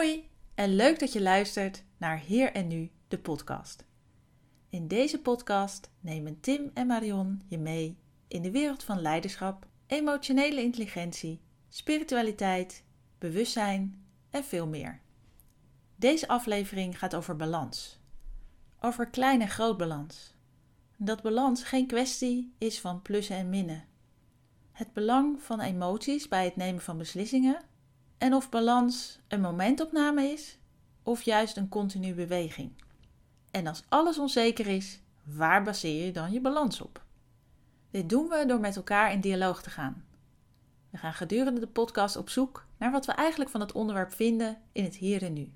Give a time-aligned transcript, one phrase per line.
[0.00, 3.84] Hoi en leuk dat je luistert naar Hier en Nu, de podcast.
[4.68, 10.62] In deze podcast nemen Tim en Marion je mee in de wereld van leiderschap, emotionele
[10.62, 12.84] intelligentie, spiritualiteit,
[13.18, 15.00] bewustzijn en veel meer.
[15.96, 17.98] Deze aflevering gaat over balans.
[18.80, 20.34] Over klein en groot balans.
[20.96, 23.84] Dat balans geen kwestie is van plussen en minnen.
[24.72, 27.68] Het belang van emoties bij het nemen van beslissingen
[28.20, 30.58] en of balans een momentopname is
[31.02, 32.72] of juist een continue beweging.
[33.50, 37.04] En als alles onzeker is, waar baseer je dan je balans op?
[37.90, 40.04] Dit doen we door met elkaar in dialoog te gaan.
[40.90, 44.58] We gaan gedurende de podcast op zoek naar wat we eigenlijk van het onderwerp vinden
[44.72, 45.52] in het hier en nu.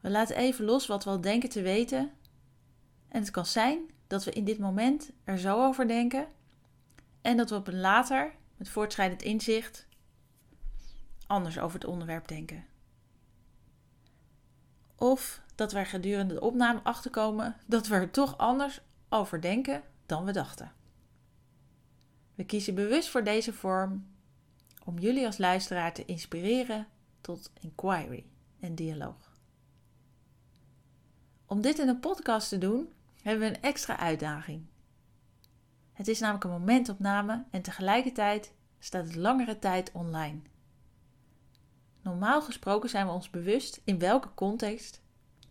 [0.00, 2.10] We laten even los wat we al denken te weten.
[3.08, 6.26] En het kan zijn dat we in dit moment er zo over denken
[7.20, 9.86] en dat we op een later, met voortschrijdend inzicht,
[11.26, 12.64] anders over het onderwerp denken.
[14.94, 20.24] Of dat er gedurende de opname achterkomen dat we er toch anders over denken dan
[20.24, 20.72] we dachten.
[22.34, 24.06] We kiezen bewust voor deze vorm
[24.84, 26.86] om jullie als luisteraar te inspireren
[27.20, 28.24] tot inquiry
[28.60, 29.32] en dialoog.
[31.46, 32.88] Om dit in een podcast te doen,
[33.22, 34.64] hebben we een extra uitdaging.
[35.92, 40.40] Het is namelijk een momentopname en tegelijkertijd staat het langere tijd online.
[42.04, 45.02] Normaal gesproken zijn we ons bewust in welke context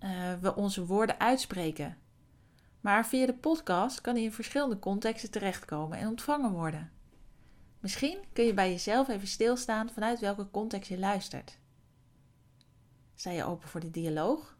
[0.03, 1.97] uh, we onze woorden uitspreken.
[2.81, 6.91] Maar via de podcast kan die in verschillende contexten terechtkomen en ontvangen worden.
[7.79, 11.59] Misschien kun je bij jezelf even stilstaan vanuit welke context je luistert.
[13.15, 14.57] Sta je open voor de dialoog?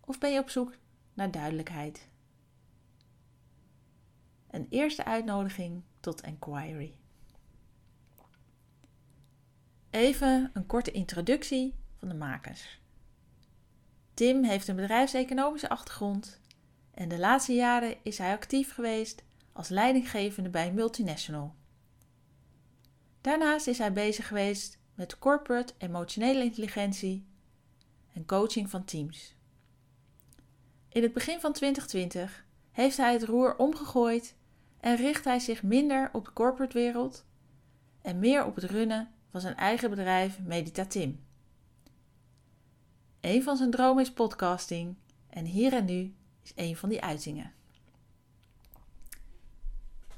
[0.00, 0.74] Of ben je op zoek
[1.14, 2.08] naar duidelijkheid?
[4.50, 6.99] Een eerste uitnodiging tot inquiry.
[9.90, 12.80] Even een korte introductie van de makers.
[14.14, 16.40] Tim heeft een bedrijfseconomische achtergrond
[16.90, 19.22] en de laatste jaren is hij actief geweest
[19.52, 21.54] als leidinggevende bij een multinational.
[23.20, 27.26] Daarnaast is hij bezig geweest met corporate emotionele intelligentie
[28.12, 29.34] en coaching van teams.
[30.88, 34.36] In het begin van 2020 heeft hij het roer omgegooid
[34.80, 37.24] en richt hij zich minder op de corporate wereld
[38.02, 41.24] en meer op het runnen van zijn eigen bedrijf Meditatim.
[43.20, 44.96] Een van zijn dromen is podcasting
[45.28, 47.52] en hier en nu is een van die uitingen.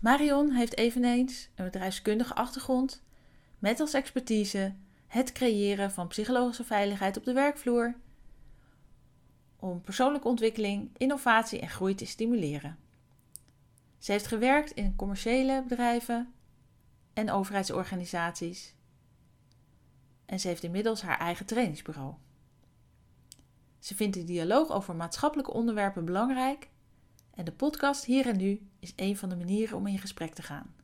[0.01, 3.03] Marion heeft eveneens een bedrijfskundige achtergrond
[3.59, 4.75] met als expertise
[5.07, 7.95] het creëren van psychologische veiligheid op de werkvloer
[9.57, 12.79] om persoonlijke ontwikkeling, innovatie en groei te stimuleren.
[13.99, 16.33] Ze heeft gewerkt in commerciële bedrijven
[17.13, 18.75] en overheidsorganisaties
[20.33, 22.15] en ze heeft inmiddels haar eigen trainingsbureau.
[23.79, 26.69] Ze vindt de dialoog over maatschappelijke onderwerpen belangrijk
[27.35, 30.43] en de podcast Hier en Nu is een van de manieren om in gesprek te
[30.43, 30.75] gaan.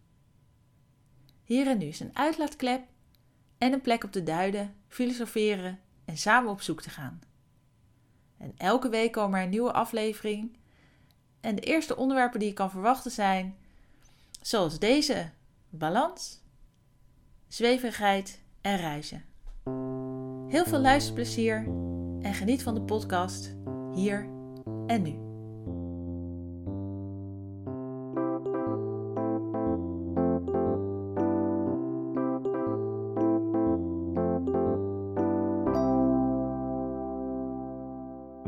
[1.44, 2.86] Hier en Nu is een uitlaatklep
[3.58, 7.20] en een plek om te duiden, filosoferen en samen op zoek te gaan.
[8.36, 10.56] En elke week komen er een nieuwe aflevering.
[11.40, 13.56] En de eerste onderwerpen die je kan verwachten zijn,
[14.40, 15.30] zoals deze:
[15.68, 16.40] balans,
[17.46, 19.28] zweverigheid en reizen.
[20.48, 21.64] Heel veel luisterplezier
[22.20, 23.56] en geniet van de podcast
[23.92, 24.28] hier
[24.86, 25.26] en nu.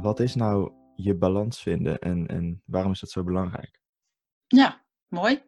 [0.03, 3.81] Wat is nou je balans vinden en, en waarom is dat zo belangrijk?
[4.47, 5.43] Ja, mooi.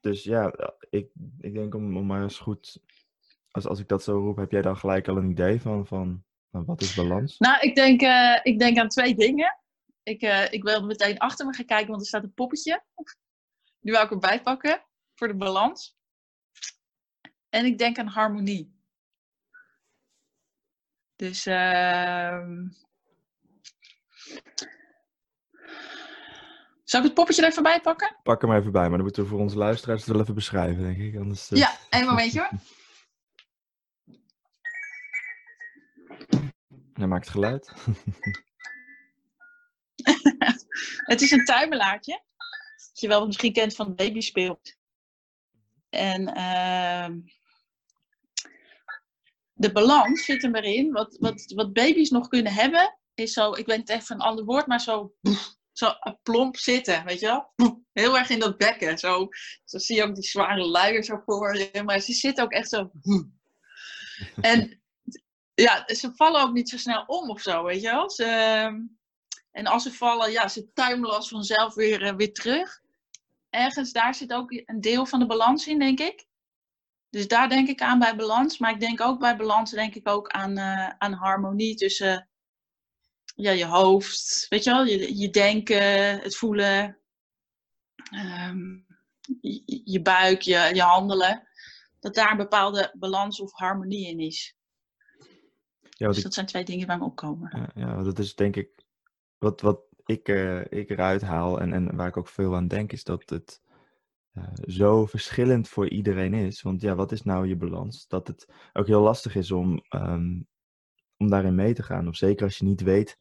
[0.00, 0.52] Dus, ja,
[0.90, 2.80] ik, ik denk om, om maar eens goed,
[3.50, 6.24] als, als ik dat zo roep, heb jij dan gelijk al een idee van, van
[6.50, 7.38] wat is balans?
[7.38, 9.58] Nou, ik denk, uh, ik denk aan twee dingen.
[10.02, 12.84] Ik, uh, ik wil meteen achter me gaan kijken, want er staat een poppetje.
[13.80, 14.84] Die wil ik erbij pakken
[15.14, 15.96] voor de balans.
[17.48, 18.76] En ik denk aan harmonie.
[21.16, 22.48] Dus uh,
[26.88, 28.16] Zal ik het poppetje er even bij pakken?
[28.22, 30.82] Pak hem even bij, maar dan moeten we voor onze luisteraars het wel even beschrijven,
[30.82, 31.16] denk ik.
[31.16, 31.58] Anders, uh...
[31.58, 32.50] Ja, een momentje hoor.
[36.98, 37.72] Hij maakt geluid.
[41.12, 42.22] het is een tuimelaartje.
[42.88, 44.76] Dat je wel misschien kent van baby speelt.
[45.88, 47.08] En uh,
[49.52, 50.92] de balans zit er in.
[50.92, 54.44] Wat, wat, wat baby's nog kunnen hebben, is zo, ik weet het even een ander
[54.44, 55.14] woord, maar zo
[55.78, 55.92] zo
[56.22, 57.52] plomp zitten, weet je wel?
[57.92, 58.98] Heel erg in dat bekken.
[58.98, 59.28] Zo,
[59.64, 61.82] zo zie je ook die zware luier zo voor je.
[61.84, 62.90] Maar ze zit ook echt zo.
[64.40, 64.82] En
[65.66, 68.10] ja, ze vallen ook niet zo snel om of zo, weet je wel?
[68.10, 68.24] Ze,
[69.50, 72.80] en als ze vallen, ja, ze tuimelen als vanzelf weer, eh, weer terug.
[73.50, 76.26] Ergens daar zit ook een deel van de balans in, denk ik.
[77.10, 78.58] Dus daar denk ik aan bij balans.
[78.58, 82.27] Maar ik denk ook bij balans denk ik ook aan, uh, aan harmonie tussen
[83.38, 86.98] ja, je hoofd, weet je wel, je, je denken, het voelen,
[88.10, 88.76] ehm,
[89.40, 91.48] je, je, buik, je, je handelen.
[92.00, 94.56] Dat daar een bepaalde balans of harmonie in is.
[95.80, 97.70] Ja, dus dat zijn twee dingen waar we opkomen.
[97.74, 98.84] Ja, ja, dat is denk ik
[99.38, 102.92] wat, wat ik, uh, ik eruit haal en, en waar ik ook veel aan denk,
[102.92, 103.62] is dat het
[104.32, 106.62] uh, zo verschillend voor iedereen is.
[106.62, 108.06] Want ja, wat is nou je balans?
[108.06, 110.48] Dat het ook heel lastig is om, um,
[111.16, 112.08] om daarin mee te gaan.
[112.08, 113.18] Of zeker als je niet weet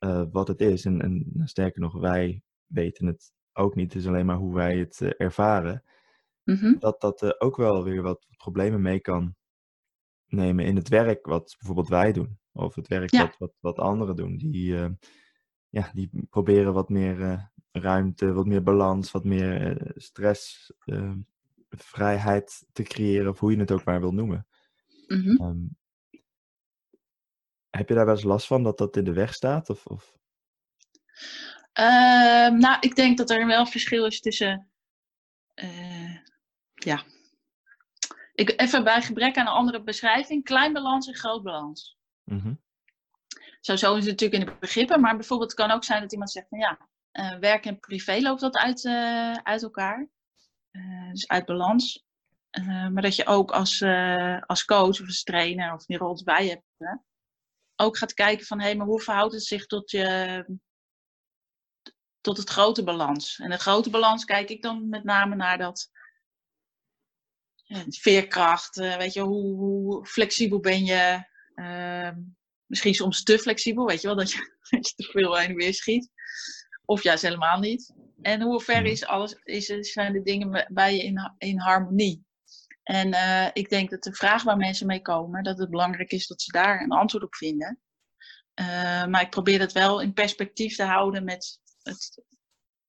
[0.00, 0.84] uh, wat het is.
[0.84, 3.92] En, en sterker nog, wij weten het ook niet.
[3.92, 5.84] Het is alleen maar hoe wij het ervaren.
[6.44, 6.76] Mm -hmm.
[6.78, 9.34] Dat dat ook wel weer wat problemen mee kan
[10.26, 12.38] nemen in het werk wat bijvoorbeeld wij doen.
[12.52, 13.20] Of het werk ja.
[13.20, 14.36] wat, wat, wat anderen doen.
[14.36, 14.74] Die,
[15.68, 21.12] ja, die proberen wat meer ruimte, wat meer balans, wat meer uh, stress, uh,
[21.68, 24.46] vrijheid te creëren, of hoe je het ook maar wil noemen.
[25.06, 25.46] Mm -hmm.
[25.46, 25.76] um,
[27.70, 29.70] heb je daar wel eens last van dat dat in de weg staat?
[29.70, 30.14] Of, of?
[31.72, 34.70] Ehm, nou, ik denk dat er wel verschil is tussen.
[36.74, 37.04] ja.
[38.34, 41.98] Ik, even bij gebrek aan een andere beschrijving: klein balans en groot balans.
[42.24, 42.60] Mm -hmm.
[43.60, 45.00] Zo, zo is het natuurlijk in de begrippen.
[45.00, 46.78] Maar bijvoorbeeld het kan ook zijn dat iemand zegt van ja,
[47.12, 50.08] uh, werk en privé loopt dat uit, uh, uit elkaar.
[51.10, 52.04] Dus uit balans.
[52.92, 53.82] maar dat je ook als,
[54.46, 56.64] als coach of als trainer of die rol erbij hebt,
[57.80, 60.44] ook gaat kijken van hé, hey, maar hoe verhoudt het zich tot je
[62.20, 63.38] tot het grote balans.
[63.38, 65.90] En de grote balans kijk ik dan met name naar dat
[67.88, 71.24] veerkracht, weet je, hoe, hoe flexibel ben je,
[71.54, 72.16] ehm,
[72.66, 74.38] misschien soms te flexibel, weet je wel, dat je,
[74.70, 76.10] dat je te veel heen en weer schiet.
[76.84, 77.94] Of juist helemaal niet.
[78.22, 82.24] En hoe ver is alles, is, zijn de dingen bij je in, in harmonie?
[82.90, 86.26] En uh, ik denk dat de vraag waar mensen mee komen, dat het belangrijk is
[86.26, 87.78] dat ze daar een antwoord op vinden.
[88.60, 92.24] Uh, maar ik probeer dat wel in perspectief te houden met het,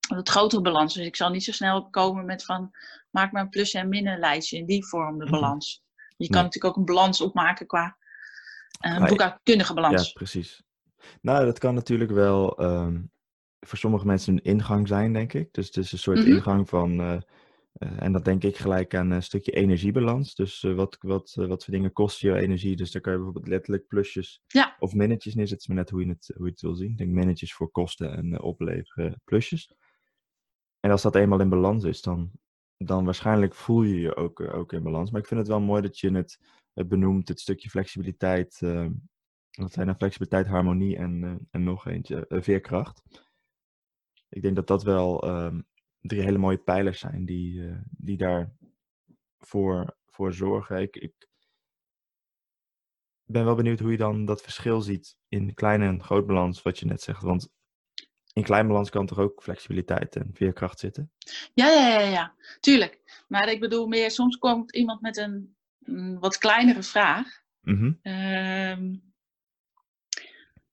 [0.08, 0.94] het grotere balans.
[0.94, 2.72] Dus ik zal niet zo snel komen met van,
[3.10, 5.34] maak maar een plus- en minnenlijstje in die vorm de mhm.
[5.34, 5.84] balans.
[6.18, 7.98] Je kan natuurlijk ook een balans opmaken qua
[8.80, 10.06] een boekhoudkundige balans.
[10.06, 10.64] Ja, precies.
[11.22, 13.12] Nou, dat kan natuurlijk wel um,
[13.60, 15.54] voor sommige mensen een ingang zijn, denk ik.
[15.54, 16.34] Dus het is een soort mm -hmm.
[16.34, 17.24] ingang van,
[17.80, 20.36] uh, uh, en dat denk ik gelijk aan een stukje energiebalans.
[20.36, 22.76] Dus uh, wat, wat, wat voor dingen kosten je energie?
[22.76, 24.76] Dus daar kan je bijvoorbeeld letterlijk plusjes ja.
[24.80, 25.74] of minnetjes neerzetten.
[25.74, 26.92] maar net hoe je het, hoe je het wil zien.
[26.92, 29.76] Ik denk minnetjes voor kosten en opleveren plusjes.
[30.80, 32.32] En als dat eenmaal in balans is, dan,
[32.78, 35.12] dan waarschijnlijk voel je je ook, ook in balans.
[35.12, 36.40] Maar ik vind het wel mooi dat je het
[36.88, 38.60] benoemd, het stukje flexibiliteit.
[39.52, 43.02] Wat zijn nou flexibiliteit, harmonie en, en nog eentje, veerkracht.
[44.30, 45.62] Ik denk dat dat wel ehm,
[46.02, 50.82] drie hele mooie pijlers zijn die, die daarvoor voor zorgen.
[50.82, 51.14] Ik, ik
[53.24, 56.80] ben wel benieuwd hoe je dan dat verschil ziet in klein en groot balans, wat
[56.80, 57.22] je net zegt.
[57.22, 57.50] Want
[58.34, 61.12] in klein balans kan toch ook flexibiliteit en veerkracht zitten?
[61.54, 62.36] Ja, ja, ja, ja.
[62.60, 63.24] tuurlijk.
[63.28, 67.42] Maar ik bedoel meer, soms komt iemand met een een wat kleinere vraag.
[67.62, 68.00] Mm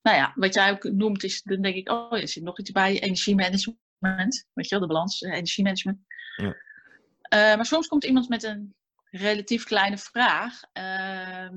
[0.02, 2.70] nou ja, wat jij ook noemt is, dan denk ik, oh, er zit nog iets
[2.70, 3.78] bij, energiemanagement.
[3.98, 5.98] Weet je wel, de balans, eh, energiemanagement.
[6.36, 6.46] Ja.
[6.46, 8.74] Uh, maar soms komt iemand met een
[9.10, 10.60] relatief kleine vraag.
[10.72, 11.48] Uh,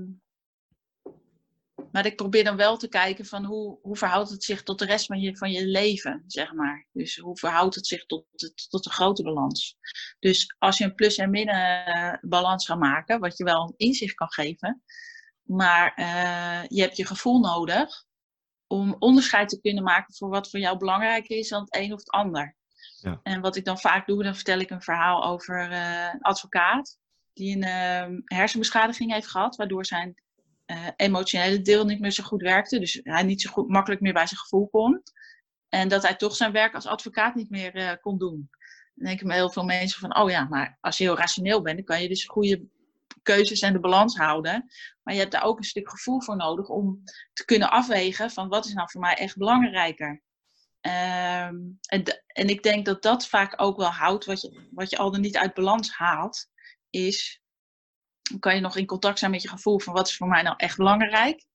[1.91, 4.85] maar ik probeer dan wel te kijken van hoe, hoe verhoudt het zich tot de
[4.85, 6.87] rest van je, van je leven, zeg maar.
[6.91, 9.77] Dus hoe verhoudt het zich tot, het, tot de grote balans.
[10.19, 11.45] Dus als je een plus- en min
[12.21, 14.83] balans gaat maken, wat je wel een inzicht kan geven,
[15.43, 18.05] maar uh, je hebt je gevoel nodig
[18.71, 21.99] om onderscheid te kunnen maken voor wat voor jou belangrijk is dan het een of
[21.99, 22.55] het ander.
[23.01, 23.19] Ja.
[23.23, 26.97] En wat ik dan vaak doe, dan vertel ik een verhaal over uh, een advocaat
[27.33, 30.21] die een uh, hersenbeschadiging heeft gehad, waardoor zijn
[30.65, 32.79] uh, emotionele deel niet meer zo goed werkte.
[32.79, 35.03] Dus hij niet zo goed, makkelijk meer bij zijn gevoel kon.
[35.69, 38.49] En dat hij toch zijn werk als advocaat niet meer uh, kon doen.
[38.95, 41.75] Dan denken me heel veel mensen van, oh ja, maar als je heel rationeel bent,
[41.75, 42.61] dan kan je dus goede
[43.21, 44.71] keuzes en de balans houden.
[45.03, 48.47] Maar je hebt daar ook een stuk gevoel voor nodig om te kunnen afwegen van
[48.47, 50.21] wat is nou voor mij echt belangrijker.
[50.81, 54.97] Um, en, en ik denk dat dat vaak ook wel houdt, wat je, wat je
[54.97, 56.49] al dan niet uit balans haalt,
[56.89, 57.41] is
[58.39, 60.55] kan je nog in contact zijn met je gevoel van wat is voor mij nou
[60.57, 61.45] echt belangrijk.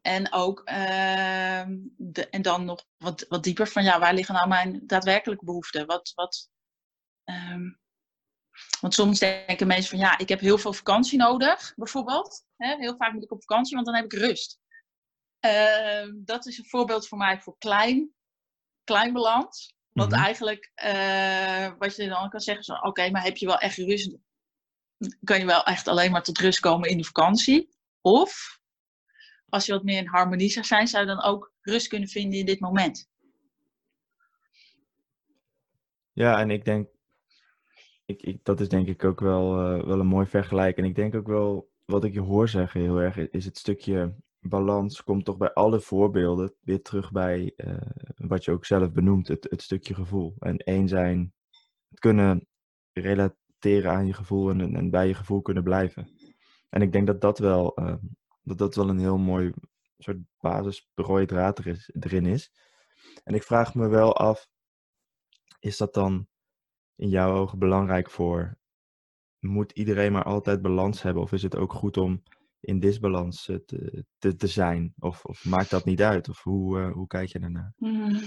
[0.00, 4.48] En ook, ehm, de, en dan nog wat, wat dieper van, ja, waar liggen nou
[4.48, 5.86] mijn daadwerkelijke behoeften?
[5.86, 6.50] Wat, wat,
[7.24, 7.70] ehm,
[8.84, 12.44] want soms denken mensen van, ja, ik heb heel veel vakantie nodig, bijvoorbeeld.
[12.56, 14.60] Heel vaak moet ik op vakantie, want dan heb ik rust.
[15.40, 18.14] Ehm, dat is een voorbeeld voor mij voor klein,
[18.84, 19.74] klein balans.
[19.92, 20.20] Want Mhm.
[20.20, 24.16] eigenlijk, eh, wat je dan kan zeggen, is, oké, maar heb je wel echt rust?
[25.24, 27.76] Kan je wel echt alleen maar tot rust komen in de vakantie?
[28.00, 28.60] Of,
[29.48, 32.38] als je wat meer in harmonie zou zijn, zou je dan ook rust kunnen vinden
[32.38, 33.08] in dit moment?
[36.12, 36.88] Ja, en ik denk,
[38.06, 40.76] ik, dat is denk ik ook wel, eh, wel een mooi vergelijk.
[40.76, 44.14] En ik denk ook wel, wat ik je hoor zeggen heel erg, is het stukje
[44.48, 47.76] balans komt toch bij alle voorbeelden weer terug bij eh,
[48.16, 50.34] wat je ook zelf benoemt, het, het stukje gevoel.
[50.38, 51.32] En één zijn,
[51.88, 52.46] het kunnen
[52.92, 56.08] relateren aan je gevoel en, en bij je gevoel kunnen blijven.
[56.70, 57.94] En ik denk dat dat wel, eh,
[58.42, 59.52] dat dat wel een heel mooi
[59.98, 60.88] soort basis
[61.26, 62.52] draad is, erin is.
[63.24, 64.48] En ik vraag me wel af,
[65.60, 66.26] is dat dan
[66.96, 68.58] in jouw ogen belangrijk voor?
[69.38, 71.22] Moet iedereen maar altijd balans hebben?
[71.22, 72.22] Of is het ook goed om
[72.60, 74.94] in disbalans eh, te, te, te zijn?
[74.98, 76.28] Of, of maakt dat niet uit?
[76.28, 77.72] Of hoe, eh, hoe kijk je daarnaar?
[77.76, 78.20] Hmm.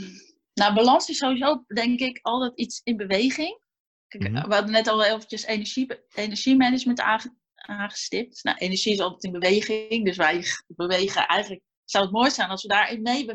[0.54, 3.60] Nou, balans is sowieso, denk ik, altijd iets in beweging.
[4.08, 4.48] Kijk, Mhm.
[4.48, 8.44] We hadden net al eventjes energie, energiemanagement aange, aangestipt.
[8.44, 11.62] Nou, energie is altijd in beweging, dus wij bewegen eigenlijk.
[11.84, 13.26] Zou het mooi zijn als we daarin mee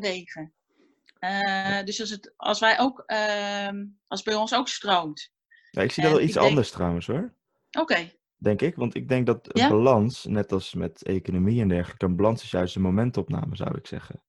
[1.23, 5.31] Eh, dus als, het, als wij ook, ehm, als bij ons ook stroomt.
[5.71, 7.35] Ja, ik zie dat wel iets denk- anders trouwens hoor.
[7.81, 8.75] Oké, Denk ik.
[8.77, 9.69] Want ik denk dat een Ja?
[9.69, 13.87] balans, net als met economie en dergelijke, een balans is juist een momentopname, zou ik
[13.87, 14.23] zeggen.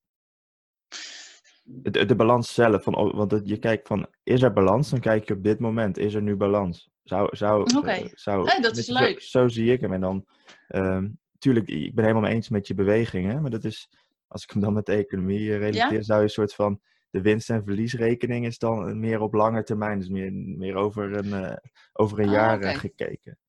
[1.63, 4.89] De, de balans zelf, van, want het- je kijkt van, is er balans?
[4.89, 6.89] Dan kijk je op dit moment, is er nu balans?
[7.03, 7.89] Zou, zou, Oké.
[7.91, 9.21] eh, zou, Hey, dat is leuk.
[9.21, 9.93] Zo, zo zie ik hem.
[9.93, 10.25] En dan,
[10.67, 13.89] ehm, tuurlijk, ik ben helemaal mee eens met je bewegingen, maar dat is,
[14.33, 17.21] als ik hem dan met de economie eh, relateer, zou je een soort van, de
[17.21, 21.57] winst- en verliesrekening is dan meer op lange termijn, dus meer, meer over een, eh,
[21.93, 23.39] over een Ah, jaar eh, gekeken.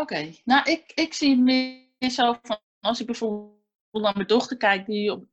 [0.00, 0.32] oké.
[0.44, 3.54] Nou, ik, ik zie meer zo van, als ik bijvoorbeeld
[3.90, 5.24] naar mijn dochter kijk, die, op,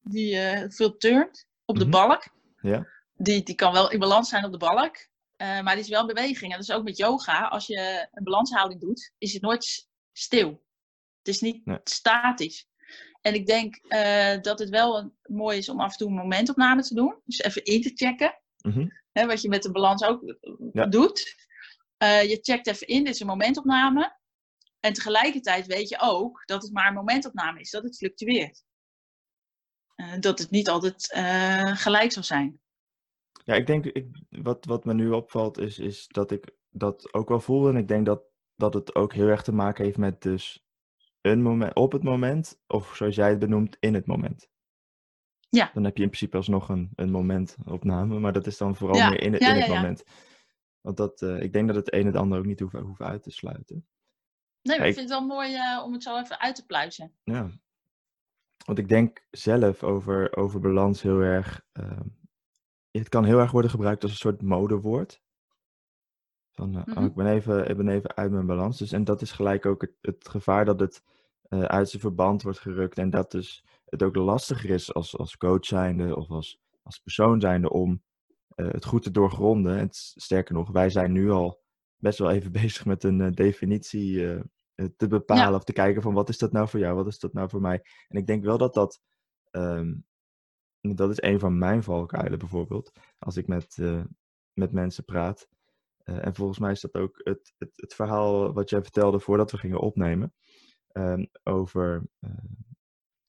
[0.00, 0.36] die
[0.68, 1.90] veel turnt op de Mhm.
[1.92, 2.28] balk.
[2.60, 2.86] Ja.
[3.16, 6.14] Die, die kan wel in balans zijn op de balk, maar die is wel in
[6.14, 6.52] beweging.
[6.52, 7.48] En dat is ook met yoga.
[7.48, 10.48] Als je een balanshouding doet, is het nooit stil.
[11.18, 11.78] Het is niet Nee.
[11.84, 12.68] statisch.
[13.26, 16.14] En ik denk eh, dat het wel een- mooi is om af en toe een
[16.14, 17.20] momentopname te doen.
[17.24, 18.38] Dus even in te checken.
[18.62, 18.88] Mhm.
[19.12, 20.86] Hè, wat je met de balans ook eh, Ja.
[20.86, 21.34] doet.
[21.96, 24.16] Eh, je checkt even in, dit is een momentopname.
[24.80, 28.62] En tegelijkertijd weet je ook dat het maar een momentopname is, dat het fluctueert.
[30.20, 31.06] Dat het niet altijd
[31.78, 32.60] gelijk zal zijn.
[33.44, 37.28] Ja, ik denk, ik, wat, wat me nu opvalt is, is dat ik dat ook
[37.28, 37.68] wel voel.
[37.68, 38.22] En ik denk dat,
[38.56, 40.63] dat het ook heel erg te maken heeft met dus
[41.30, 44.48] een moment, op het moment, of zoals jij het benoemt, in het moment.
[45.48, 45.70] Ja.
[45.74, 49.08] Dan heb je in principe alsnog een, een momentopname, maar dat is dan vooral Ja,
[49.08, 49.80] meer in het, ja, in het ja, ja.
[49.80, 50.04] moment.
[50.80, 53.22] Want dat, eh, ik denk dat het een het ander ook niet hoeft, hoeft uit
[53.22, 53.86] te sluiten.
[54.62, 57.12] Nee, maar ik vind het wel mooi eh, om het zo even uit te pluizen.
[57.24, 57.50] Ja.
[58.64, 61.64] Want ik denk zelf over, over balans heel erg.
[61.72, 62.06] ehm,
[62.90, 65.22] het kan heel erg worden gebruikt als een soort modewoord.
[66.50, 67.04] Van, eh, oh, Mhm.
[67.04, 68.78] ik, ben even, ik ben even uit mijn balans.
[68.78, 71.13] Dus, en dat is gelijk ook het, het gevaar dat het eh,
[71.62, 72.98] uit zijn verband wordt gerukt.
[72.98, 77.40] En dat dus het ook lastiger is als, als coach zijnde of als, als persoon
[77.40, 78.02] zijnde om
[78.54, 79.78] eh, het goed te doorgronden.
[79.78, 81.62] En sterker nog, wij zijn nu al
[81.96, 84.40] best wel even bezig met een eh, definitie eh,
[84.74, 85.54] eh, te bepalen Ja.
[85.54, 87.60] of te kijken van wat is dat nou voor jou, wat is dat nou voor
[87.60, 87.84] mij.
[88.08, 89.00] En ik denk wel dat dat,
[89.50, 89.94] ehm,
[90.80, 94.04] dat is een van mijn valkuilen bijvoorbeeld, als ik met, eh,
[94.52, 95.48] met mensen praat.
[95.98, 99.50] Eh, en volgens mij is dat ook het, het, het verhaal wat jij vertelde voordat
[99.50, 100.34] we gingen opnemen.
[100.94, 102.30] Ehm, over eh,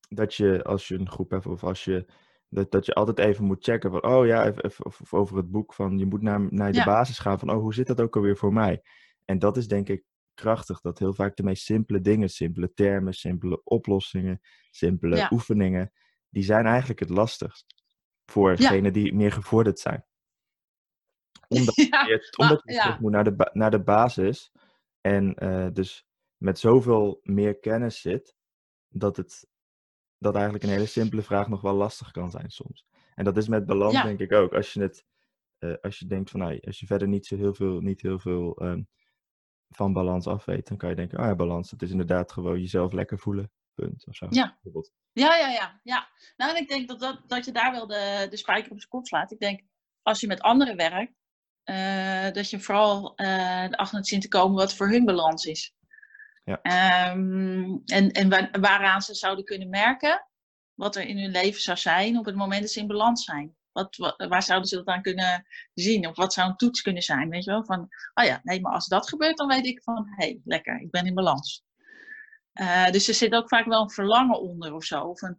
[0.10, 2.05] dat je als je een groep hebt of als je
[2.50, 5.51] dat, dat je altijd even moet checken van, oh ja, even, even- of, over het
[5.51, 6.86] boek van, je moet naar, naar de Ja.
[6.86, 8.81] basis gaan van, oh, hoe zit dat ook alweer voor mij?
[9.25, 10.03] En dat is denk ik
[10.34, 14.39] krachtig, dat heel vaak de meest simpele dingen, simpele termen, simpele oplossingen,
[14.72, 15.29] simpele Ja.
[15.31, 15.91] oefeningen,
[16.29, 17.84] die zijn eigenlijk het lastigst
[18.25, 18.55] voor Ja.
[18.55, 20.05] degenen die meer gevorderd zijn.
[21.48, 22.81] Omdat ja, je, omdat je ja.
[22.81, 24.51] terug moet naar de, ba- naar de basis
[25.01, 26.05] en eh, dus
[26.38, 28.36] met zoveel meer kennis zit,
[28.88, 29.48] dat het
[30.18, 32.86] dat eigenlijk een hele simpele vraag nog wel lastig kan zijn soms.
[33.15, 34.04] En dat is met balans Ja.
[34.04, 34.54] denk ik ook.
[34.54, 35.06] Als je het,
[35.58, 38.20] eh, als je denkt van, nou, als je verder niet zo heel veel, niet heel
[38.20, 38.82] veel ehm,
[39.70, 42.60] van balans af weet, dan kan je denken, oh ja, balans, dat is inderdaad gewoon
[42.60, 44.27] jezelf lekker voelen, punt, of zo.
[44.30, 44.58] Ja.
[45.12, 46.10] Ja, ja, ja, ja.
[46.38, 48.89] Nou, en ik denk dat, dat, dat je daar wel de, de spijker op zijn
[48.89, 49.32] kop slaat.
[49.32, 49.62] Ik denk,
[50.01, 51.13] als je met anderen werkt,
[51.63, 55.75] eh, dat je vooral eh erachter moet zien te komen wat voor hun balans is.
[56.46, 60.28] Ehm, en en wa- waaraan ze zouden kunnen merken
[60.74, 63.56] wat er in hun leven zou zijn op het moment dat ze in balans zijn.
[63.72, 66.08] Wat, wa- waar zouden ze dat aan kunnen zien?
[66.08, 67.30] Of wat zou een toets kunnen zijn?
[67.30, 67.66] Weet je wel?
[67.66, 70.82] Van, oh ja, nee, maar als dat gebeurt, dan weet ik van, hé, hey, lekker,
[70.82, 71.64] ik ben in balans.
[72.54, 75.02] Eh, dus er zit ook vaak wel een verlangen onder of zo.
[75.04, 75.38] Of een,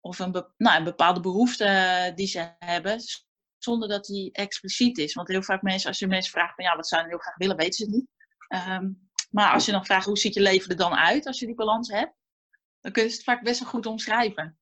[0.00, 3.00] of een, nou, een bepaalde behoefte eh, die ze hebben,
[3.58, 5.14] zonder dat die expliciet is.
[5.14, 7.36] Want heel vaak mensen, als je mensen vraagt van, ja, wat zou je heel graag
[7.36, 8.06] willen, weten ze het niet.
[8.48, 8.90] Ehm,
[9.36, 11.54] maar als je dan vraagt, hoe ziet je leven er dan uit als je die
[11.54, 12.14] balans hebt?
[12.80, 14.58] Dan kun je het vaak best wel goed omschrijven.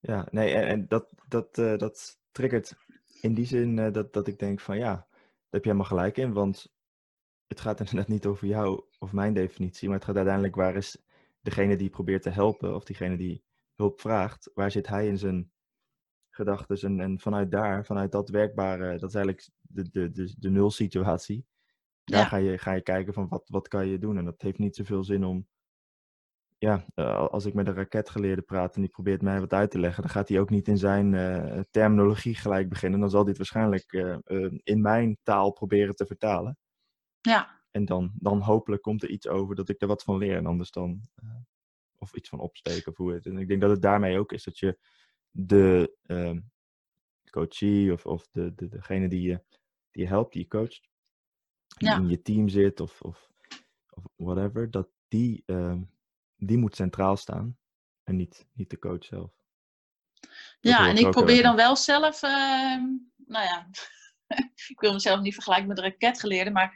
[0.00, 2.74] Ja, nee, en, en dat, dat, eh, dat triggert
[3.20, 5.06] in die zin eh, dat, dat ik denk van ja, daar
[5.50, 6.72] heb je helemaal gelijk in, want
[7.46, 11.02] het gaat inderdaad niet over jou of mijn definitie, maar het gaat uiteindelijk waar is
[11.40, 15.52] degene die probeert te helpen of diegene die hulp vraagt, waar zit hij in zijn
[16.30, 21.46] gedachten en, vanuit daar, vanuit dat werkbare, dat is eigenlijk de, de, de, de nulsituatie,
[22.10, 22.26] daar Ja.
[22.26, 24.76] ga, je, ga je kijken van wat, wat kan je doen en dat heeft niet
[24.76, 25.46] zoveel zin om
[26.58, 29.78] ja, eh, als ik met een raketgeleerde praat en die probeert mij wat uit te
[29.78, 33.00] leggen, dan gaat hij ook niet in zijn eh, terminologie gelijk beginnen.
[33.00, 36.58] Dan zal hij het waarschijnlijk eh, in mijn taal proberen te vertalen.
[37.20, 40.36] Ja, En dan, dan hopelijk komt er iets over dat ik er wat van leer.
[40.36, 41.00] En anders dan,
[41.98, 43.26] of iets van opsteken of hoe het.
[43.26, 44.78] En ik denk dat het daarmee ook is dat je
[45.30, 46.40] de ehm,
[47.30, 49.44] coachie of, of de, de, degene die je,
[49.90, 50.88] die je helpt, die je coacht,
[51.76, 51.96] die Ja.
[51.96, 53.30] in je team zit of, of,
[53.90, 55.82] of whatever, dat die, ehm,
[56.36, 57.58] die moet centraal staan
[58.02, 59.30] en niet, niet de coach zelf.
[60.20, 62.82] Dat ja en ik probeer dan wel zelf, ehm,
[63.16, 63.68] nou ja,
[64.72, 66.74] ik wil mezelf niet vergelijken met een raketgeleerde, maar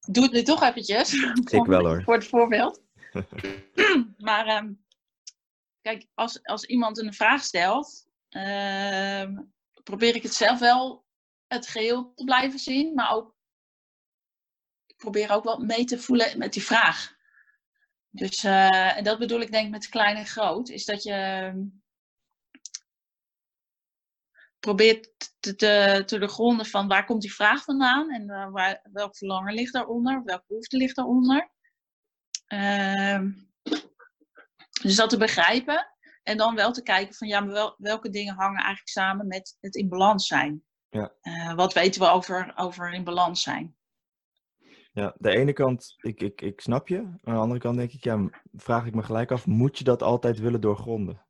[0.00, 1.12] doe het nu toch eventjes.
[1.12, 2.02] Ik wel, hoor.
[2.02, 2.82] Voor het voorbeeld.
[4.18, 4.72] maar ehm,
[5.80, 8.08] kijk, als, als iemand een vraag stelt,
[9.82, 11.04] probeer ik het zelf wel
[11.46, 13.38] het geheel te blijven zien, maar ook
[15.00, 17.18] probeer ook wel mee te voelen met die vraag.
[18.10, 21.12] Dus, eh, en dat bedoel ik denk ik met klein en groot, is dat je
[21.12, 21.58] ehm,
[24.58, 29.16] probeert te, te, te doorgronden van waar komt die vraag vandaan en eh, waar, welk
[29.16, 31.50] verlangen ligt daaronder, welke behoefte ligt daaronder.
[32.46, 33.32] Ehm,
[34.82, 35.86] dus dat te begrijpen
[36.22, 39.56] en dan wel te kijken van ja, maar wel, welke dingen hangen eigenlijk samen met
[39.60, 40.64] het in balans zijn.
[40.88, 41.12] Ja.
[41.20, 43.76] Eh, wat weten we over, over in balans zijn?
[44.92, 46.96] Ja, de ene kant, ik, ik, ik snap je.
[46.98, 50.02] Aan de andere kant denk ik, ja, vraag ik me gelijk af, moet je dat
[50.02, 51.26] altijd willen doorgronden?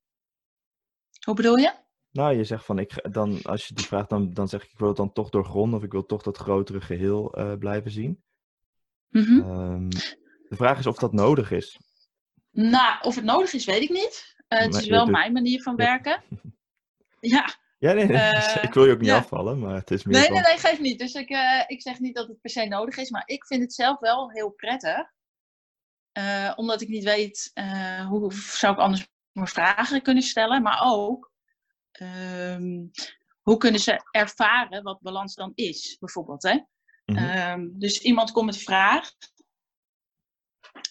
[1.24, 1.72] Hoe bedoel je?
[2.10, 4.78] Nou, je zegt van, ik, dan, als je die vraagt, dan, dan zeg ik, ik
[4.78, 8.22] wil het dan toch doorgronden of ik wil toch dat grotere geheel eh, blijven zien.
[9.08, 9.40] Mhm.
[9.40, 9.88] Ehm,
[10.48, 11.78] de vraag is of dat nodig is.
[12.50, 14.34] Nou, of het nodig is, weet ik niet.
[14.48, 16.22] Eh, het Maar is wel doet- mijn manier van werken.
[17.20, 19.16] Ja, Ja, nee, nee, Eh, ik wil je ook niet ja.
[19.16, 20.34] afvallen, maar het is meer nee, van...
[20.34, 20.98] nee, nee, geeft niet.
[20.98, 23.62] Dus ik, eh, ik zeg niet dat het per se nodig is, maar ik vind
[23.62, 25.12] het zelf wel heel prettig.
[26.12, 27.52] Eh, omdat ik niet weet
[28.08, 31.32] hoe zou ik anders mijn vragen kunnen stellen, maar ook
[31.90, 32.86] ehm,
[33.42, 36.42] hoe kunnen ze ervaren wat balans dan is, bijvoorbeeld.
[36.42, 36.60] Hè?
[37.04, 37.18] Mhm.
[37.18, 39.10] Ehm, dus iemand komt met een vraag.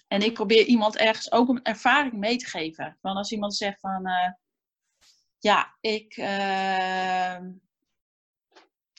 [0.08, 2.98] En ik probeer iemand ergens ook een ervaring mee te geven.
[3.02, 4.10] Van als iemand zegt van,
[5.40, 7.52] ja, ik, ehm,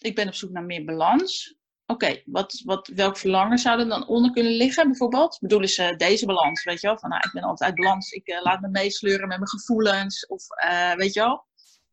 [0.00, 1.54] ik ben op zoek naar meer balans.
[1.86, 5.38] Oké, wat, wat, welk verlangen zou er dan onder kunnen liggen bijvoorbeeld?
[5.40, 6.98] Bedoelen ze deze balans, weet je wel?
[6.98, 10.26] Van, nou, ik ben altijd uit balans, ik eh, laat me meesleuren met mijn gevoelens.
[10.26, 11.44] Of, eh, weet je wel?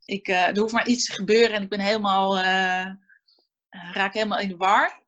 [0.05, 2.95] Ik, eh, er hoeft maar iets te gebeuren en ik ben helemaal, eh, eh,
[3.69, 5.01] raak helemaal in de war.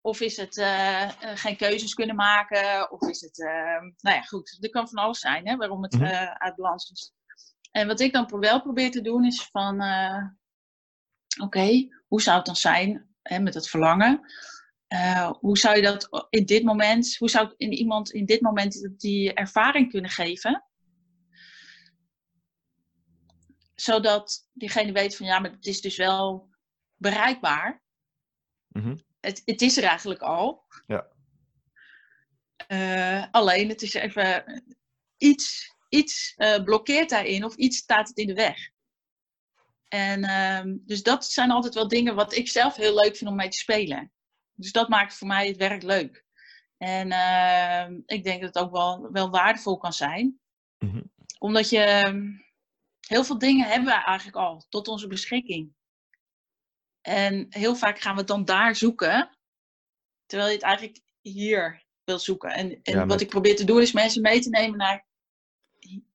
[0.00, 2.90] Of is het eh, eh, geen keuzes kunnen maken?
[2.90, 4.58] Of is het, eh, nou ja, goed.
[4.60, 6.04] Er kan van alles zijn, hè, waarom het Mhm.
[6.04, 7.12] eh, uit balans is.
[7.70, 10.24] En wat ik dan wel probeer te doen is van, eh,
[11.42, 14.20] oké, hoe zou het dan zijn hè, met het verlangen?
[14.86, 18.40] Eh, hoe zou je dat in dit moment, hoe zou ik in iemand in dit
[18.40, 20.64] moment die ervaring kunnen geven?
[23.74, 26.48] Zodat diegene weet van, ja, maar het is dus wel
[26.96, 27.82] bereikbaar
[28.72, 28.96] Mhm.
[29.20, 30.64] het, het is er eigenlijk al.
[30.86, 31.06] Ja.
[32.66, 34.62] Eh, alleen het is even
[35.16, 38.70] iets, iets eh, blokkeert daarin of iets staat het in de weg.
[39.88, 43.36] En ehm, dus dat zijn altijd wel dingen wat ik zelf heel leuk vind om
[43.36, 44.12] mee te spelen.
[44.54, 46.24] Dus dat maakt voor mij het werk leuk.
[46.76, 50.40] En ehm, ik denk dat het ook wel, wel waardevol kan zijn.
[50.78, 51.02] Mhm.
[51.38, 52.26] Omdat je ehm,
[53.06, 55.74] heel veel dingen hebben we eigenlijk al tot onze beschikking.
[57.00, 59.38] En heel vaak gaan we het dan daar zoeken,
[60.26, 62.50] terwijl je het eigenlijk hier wil zoeken.
[62.50, 65.08] En, en Ja, wat ik probeer te doen is mensen mee te nemen naar.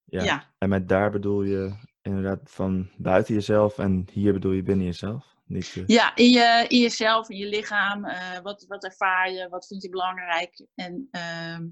[0.05, 0.23] Ja.
[0.23, 4.85] Ja, En met daar bedoel je inderdaad van buiten jezelf en hier bedoel je binnen
[4.85, 5.35] jezelf.
[5.45, 8.05] Niet, eh, ja in, je, in jezelf, in je lichaam.
[8.05, 9.49] eh, wat, wat ervaar je?
[9.49, 10.65] Wat vind je belangrijk?
[10.75, 11.67] En ehm,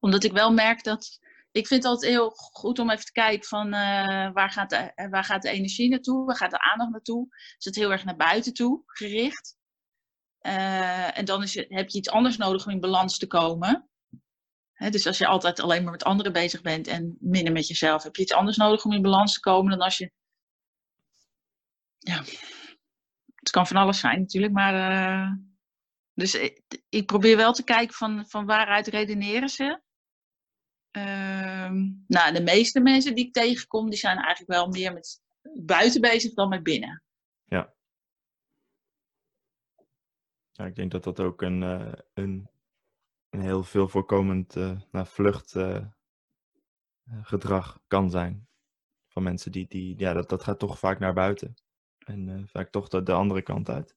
[0.00, 1.18] omdat ik wel merk dat
[1.50, 5.08] ik vind het altijd heel goed om even te kijken van uh, waar, gaat de,
[5.10, 7.26] waar gaat de energie naartoe, waar gaat de aandacht naartoe.
[7.58, 9.56] Is het heel erg naar buiten toe gericht?
[10.40, 13.88] En dan is heb je iets anders nodig om in balans te komen.
[14.78, 18.16] Dus als je altijd alleen maar met anderen bezig bent en minder met jezelf, heb
[18.16, 20.10] je iets anders nodig om in balans te komen dan als je.
[21.98, 22.22] Ja,
[23.34, 24.74] het kan van alles zijn natuurlijk, maar.
[24.74, 25.32] Uh,
[26.14, 26.34] dus
[26.88, 29.80] ik, probeer wel te kijken van, van waaruit redeneren ze.
[30.92, 31.70] Uh,
[32.06, 35.20] nou, de meeste mensen die ik tegenkom, die zijn eigenlijk wel meer met
[35.64, 37.02] buiten bezig dan met binnen.
[37.44, 37.74] Ja.
[40.52, 42.50] ja ik denk dat dat ook een, uh, een,
[43.30, 48.48] een, heel veel voorkomend uh, nou, vluchtgedrag kan zijn.
[49.08, 51.54] Van mensen die, die ja, dat, dat gaat toch vaak naar buiten.
[51.98, 53.96] En vaak toch de, de andere kant uit.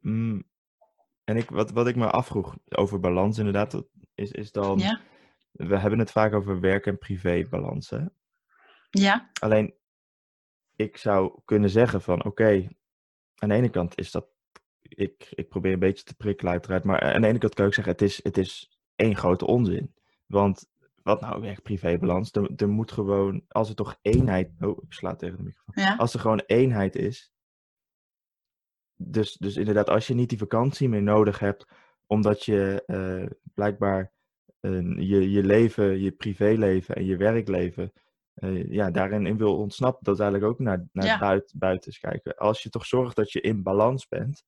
[0.00, 0.48] Mm.
[1.24, 3.82] En ik, wat, wat ik me afvroeg over balans inderdaad,
[4.14, 4.78] is, is dan...
[4.78, 5.00] Ja
[5.58, 7.90] we hebben het vaak over werk- en privébalans.
[7.90, 8.04] Hè?
[8.90, 9.30] Ja.
[9.40, 9.74] Alleen,
[10.76, 12.68] ik zou kunnen zeggen van, oké,
[13.34, 14.26] aan de ene kant is dat,
[14.88, 17.74] ik, ik probeer een beetje te prikkelen uiteraard, maar aan de ene kant kan ik
[17.74, 19.94] zeggen, het is, het is één grote onzin.
[20.26, 20.66] Want
[21.02, 22.32] wat nou werk-privébalans?
[22.32, 25.84] Er, er moet gewoon, als er toch eenheid, oh, ik sla tegen de microfoon.
[25.84, 25.96] Ja.
[25.96, 27.32] Als er gewoon eenheid is,
[28.94, 31.66] dus, dus inderdaad, als je niet die vakantie meer nodig hebt,
[32.06, 34.12] omdat je uh, blijkbaar
[34.60, 37.92] je, je leven, je privéleven en je werkleven,
[38.34, 41.18] uh, ja, daarin in wil ontsnappen, dat is eigenlijk ook naar, naar Ja.
[41.18, 42.36] buiten, buiten kijken.
[42.36, 44.44] Als je toch zorgt dat je in balans bent,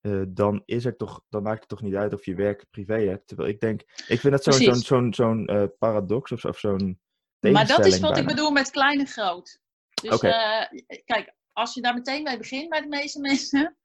[0.00, 3.00] eh, dan, is er toch, dan maakt het toch niet uit of je werk privé
[3.00, 3.26] hebt.
[3.26, 7.00] Terwijl ik denk, ik vind dat zo'n zo'n zo'n zo'n eh, paradox of, of zo'n
[7.40, 9.60] Maar dat is wat ik bedoel met klein en groot.
[10.02, 10.62] Dus eh,
[11.04, 13.76] kijk, als je daar meteen mee begint bij de meeste mensen,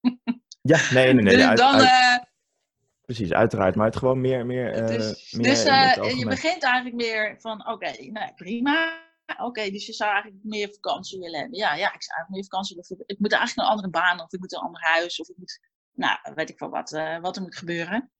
[0.62, 1.36] Ja, nee, nee, nee.
[1.36, 1.74] dus uit- dan.
[1.74, 2.26] uit-
[3.04, 3.74] precies, uiteraard.
[3.74, 8.32] Maar het gewoon meer, meer, dus meer dus je begint eigenlijk meer van: oké, nou
[8.34, 9.02] prima.
[9.38, 11.58] Oké, dus je zou eigenlijk meer vakantie willen hebben.
[11.58, 13.06] Ja, ja, ik zou eigenlijk meer vakantie willen hebben.
[13.16, 15.60] Ik moet eigenlijk een andere baan of ik moet een ander huis of ik moet,
[15.92, 18.12] nou, weet ik wel wat, eh, wat er moet gebeuren.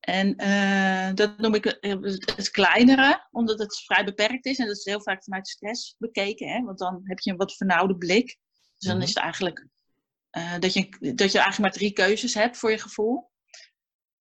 [0.00, 4.58] En eh, dat noem ik het, het kleinere, omdat het vrij beperkt is.
[4.58, 6.62] En dat is heel vaak vanuit stress bekeken, hè?
[6.62, 8.26] want dan heb je een wat vernauwde blik.
[8.78, 9.02] Dus dan Mhm.
[9.02, 9.66] is het eigenlijk
[10.30, 13.30] eh, dat, je, dat je eigenlijk maar drie keuzes hebt voor je gevoel.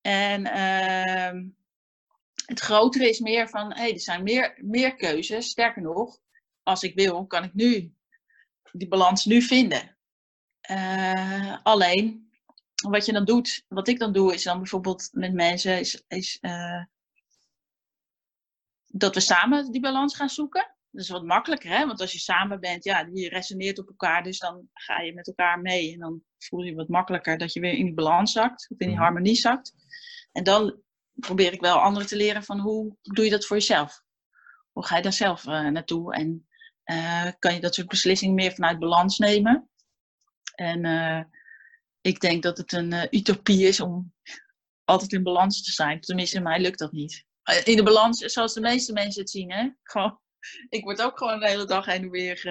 [0.02, 1.48] En ehm,
[2.46, 5.50] het grotere is meer van, hé, er zijn meer, meer keuzes.
[5.50, 6.20] Sterker nog,
[6.64, 7.94] als ik wil, kan ik nu
[8.72, 9.98] die balans nu vinden.
[10.62, 12.30] Eh, alleen,
[12.76, 16.38] wat je dan doet, wat ik dan doe, is dan bijvoorbeeld met mensen, is, is
[16.42, 16.84] eh,
[18.88, 20.74] dat we samen die balans gaan zoeken.
[20.92, 21.86] Dat is wat makkelijker, hè?
[21.86, 25.28] Want als je samen bent, ja, je resoneert op elkaar, dus dan ga je met
[25.28, 25.94] elkaar mee.
[25.94, 28.88] En dan voel je wat makkelijker dat je weer in die balans zakt, of in
[28.88, 29.04] die Mhm.
[29.06, 29.74] harmonie zakt.
[30.32, 30.82] En dan
[31.16, 34.04] probeer ik wel anderen te leren van hoe doe je dat voor jezelf?
[34.72, 36.14] Hoe ga je daar zelf eh, naartoe?
[36.14, 36.48] En
[36.84, 39.70] eh, kan je dat soort beslissingen meer vanuit balans nemen?
[40.56, 41.24] En eh,
[42.02, 44.14] ik denk dat het een utopie is om
[44.84, 46.02] altijd in balans te zijn.
[46.02, 47.26] Tenminste, mij lukt dat niet.
[47.64, 49.70] In de balans, zoals de meeste mensen het zien, hè?
[49.84, 50.20] Gewoon,
[50.70, 52.42] ik word ook gewoon de hele dag heen en weer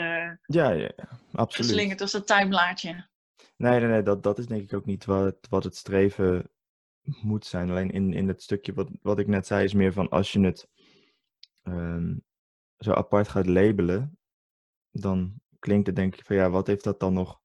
[0.47, 0.91] Ja, ja,
[1.33, 1.71] absoluut.
[1.71, 3.09] geslingerd als dat tuinblaadje.
[3.57, 6.51] Nee, nee, nee, dat, dat is denk ik ook niet wat wat het streven
[7.05, 7.71] moet zijn.
[7.71, 10.41] Alleen in, in het stukje wat, wat ik net zei, is meer van als je
[10.41, 10.69] het
[11.63, 12.17] ehm,
[12.79, 14.19] zo apart gaat labelen,
[14.91, 17.43] dan klinkt het denk ik van ja, wat heeft dat dan nog?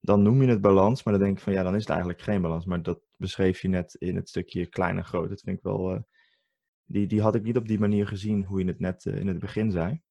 [0.00, 2.20] Dan noem je het balans, maar dan denk ik van ja, dan is het eigenlijk
[2.20, 2.64] geen balans.
[2.64, 5.28] Maar dat beschreef je net in het stukje klein en groot.
[5.28, 6.00] Dat vind ik wel, eh,
[6.84, 9.26] die, die had ik niet op die manier gezien, hoe je het net eh, in
[9.26, 10.02] het begin zei.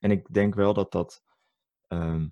[0.00, 1.22] En ik denk wel dat dat,
[1.88, 2.28] ehm,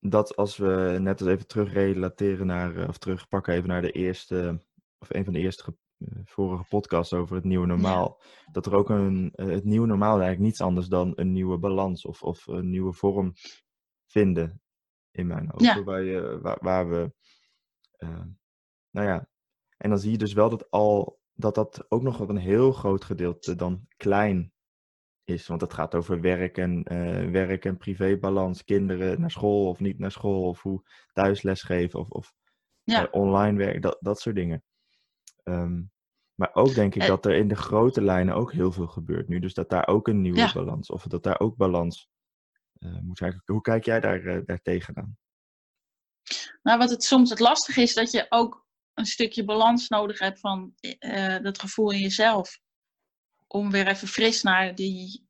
[0.00, 4.60] dat als we net als even terugrelateren naar, eh, of terugpakken even naar de eerste,
[4.98, 8.20] of een van de eerste eh, vorige podcasts over het nieuwe normaal,
[8.52, 12.04] dat er ook een, eh, het nieuwe normaal eigenlijk niets anders dan een nieuwe balans
[12.04, 13.32] of, of een nieuwe vorm
[14.06, 14.62] vinden,
[15.10, 15.82] in mijn ogen, Ja.
[15.82, 17.12] waar, je, waar, waar we,
[17.96, 18.24] eh,
[18.90, 19.28] nou ja,
[19.76, 22.72] en dan zie je dus wel dat al, dat dat ook nog op een heel
[22.72, 24.52] groot gedeelte dan klein
[25.28, 25.46] is.
[25.46, 28.64] Want het gaat over werk en, eh, werk en privébalans.
[28.64, 30.48] Kinderen naar school of niet naar school.
[30.48, 32.34] Of hoe thuis lesgeven of, of
[32.82, 33.02] Ja.
[33.06, 33.82] eh, online werk.
[33.82, 34.64] Dat, dat soort dingen.
[35.42, 35.82] Ehm,
[36.34, 37.08] maar ook denk ik Eh.
[37.08, 39.38] dat er in de grote lijnen ook heel veel gebeurt nu.
[39.38, 40.52] Dus dat daar ook een nieuwe Ja.
[40.52, 40.90] balans.
[40.90, 42.08] Of dat daar ook balans
[43.00, 43.42] moet zijn.
[43.44, 45.18] Hoe kijk jij daar, daar tegenaan?
[46.62, 50.40] Nou, wat het soms het lastig is, dat je ook een stukje balans nodig hebt
[50.40, 50.74] van
[51.42, 52.58] dat gevoel in jezelf.
[53.48, 55.28] Om weer even fris naar die,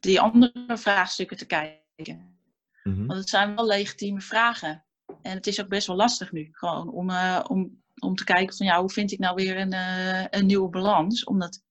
[0.00, 2.40] die andere vraagstukken te kijken.
[2.82, 3.06] Mhm.
[3.06, 4.86] Want het zijn wel legitieme vragen.
[5.22, 8.56] En het is ook best wel lastig nu, gewoon om, eh, om, om te kijken
[8.56, 11.24] van ja, hoe vind ik nou weer een, eh, een nieuwe balans?
[11.24, 11.62] Omdat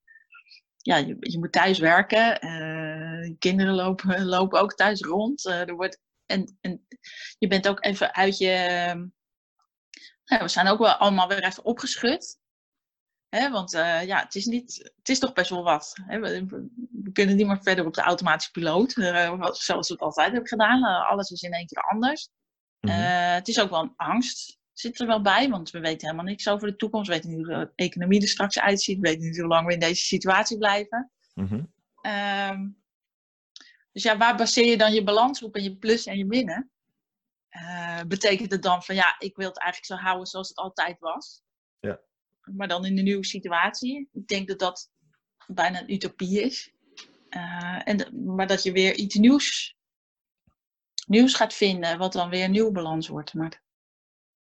[0.78, 5.45] ja, je, je moet thuis werken, eh, kinderen lopen, lopen ook thuis rond.
[5.45, 6.88] er wordt, en, en
[7.38, 9.10] je bent ook even uit je.
[10.24, 12.39] we zijn ook wel allemaal weer even opgeschud.
[13.36, 15.93] Want eh, ja, het is, niet, het is toch best wel wat.
[16.08, 16.45] We,
[16.91, 20.48] we kunnen niet meer verder op de automatische piloot, eh, zoals we het altijd hebben
[20.48, 20.84] gedaan.
[20.84, 22.30] Eh, alles is in één keer anders.
[22.80, 22.93] Mhm.
[23.34, 26.48] Het is ook wel een angst, zit er wel bij, want we weten helemaal niks
[26.48, 27.08] over de toekomst.
[27.08, 29.00] We weten niet hoe de economie er straks uitziet.
[29.00, 31.12] We weten niet hoe lang we in deze situatie blijven.
[31.34, 31.63] Mhm.
[32.02, 32.67] Ehm,
[33.91, 36.69] dus ja, waar baseer je dan je balans op en je plus en je minnen?
[38.08, 41.44] Betekent het dan van ja, ik wil het eigenlijk zo houden zoals het altijd was?
[42.55, 44.10] Maar dan in een nieuwe situatie.
[44.12, 44.89] Ik denk dat dat
[45.47, 46.73] bijna een utopie is.
[47.29, 49.75] Eh, en, de- maar dat je weer iets nieuws,
[51.08, 53.34] nieuws gaat vinden, wat dan weer een nieuwe balans wordt.
[53.34, 53.63] Maar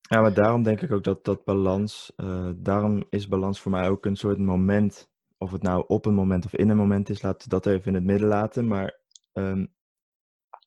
[0.10, 3.90] Ja, maar daarom denk ik ook dat dat balans, eh, daarom is balans voor mij
[3.90, 7.22] ook een soort moment, of het nou op een moment of in een moment is,
[7.22, 8.68] laten we dat even in het midden laten.
[8.68, 9.00] Maar,
[9.34, 9.66] ehm,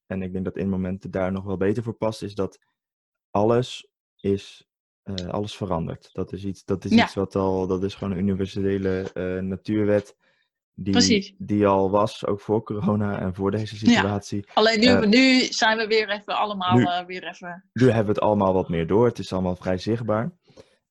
[0.07, 2.59] en ik denk dat in momenten daar nog wel beter voor past, is dat
[3.31, 3.89] alles
[4.21, 4.69] is,
[5.05, 6.11] eh, alles verandert.
[6.13, 7.05] Dat is iets, dat is Ja.
[7.05, 10.17] iets wat al, dat is gewoon een universele eh, natuurwet,
[10.75, 11.35] die, Precies.
[11.39, 14.45] die al was, ook voor corona en voor deze situatie.
[14.55, 17.65] alleen nu, Eh, nu zijn we weer even allemaal nu- weer even.
[17.73, 19.07] Nu hebben we het allemaal wat meer door.
[19.07, 20.33] Het is allemaal vrij zichtbaar.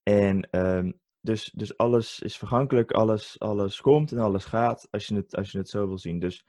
[0.03, 5.15] En ehm, dus, dus alles is vergankelijk, alles, alles komt en alles gaat, als je
[5.15, 6.19] het, als je het zo wil zien.
[6.19, 6.45] Dus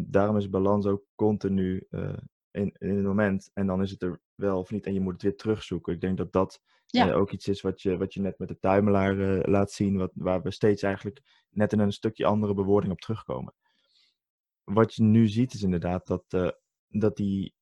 [0.00, 1.86] daarom is balans ook continu
[2.50, 3.50] in, in het moment.
[3.54, 5.92] En dan is het er wel of niet en je moet het weer terugzoeken.
[5.92, 7.08] Ik denk dat dat Ja.
[7.08, 9.96] eh, ook iets is wat je, wat je net met de tuimelaar eh, laat zien,
[9.96, 13.54] wat, waar we steeds eigenlijk net in een stukje andere bewoording op terugkomen.
[14.64, 16.50] Wat je nu ziet is inderdaad dat, eh,
[16.88, 17.54] dat die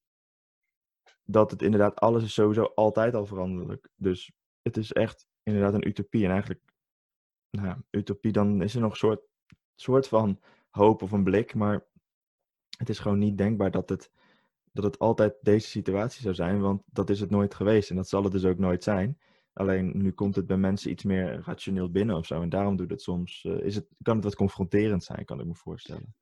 [1.24, 3.88] dat het inderdaad, alles is sowieso altijd al veranderlijk.
[3.94, 6.24] Dus het is echt inderdaad een utopie.
[6.24, 6.60] En eigenlijk,
[7.50, 9.20] nou, utopie, dan is er nog een soort,
[9.74, 11.54] soort van hoop of een blik.
[11.54, 11.86] Maar
[12.78, 14.10] het is gewoon niet denkbaar dat het,
[14.72, 16.60] dat het altijd deze situatie zou zijn.
[16.60, 17.90] Want dat is het nooit geweest.
[17.90, 19.18] En dat zal het dus ook nooit zijn.
[19.52, 22.42] Alleen nu komt het bij mensen iets meer rationeel binnen of zo.
[22.42, 25.46] En daarom doet het soms, eh, is het, kan het wat confronterend zijn, kan ik
[25.46, 26.14] me voorstellen.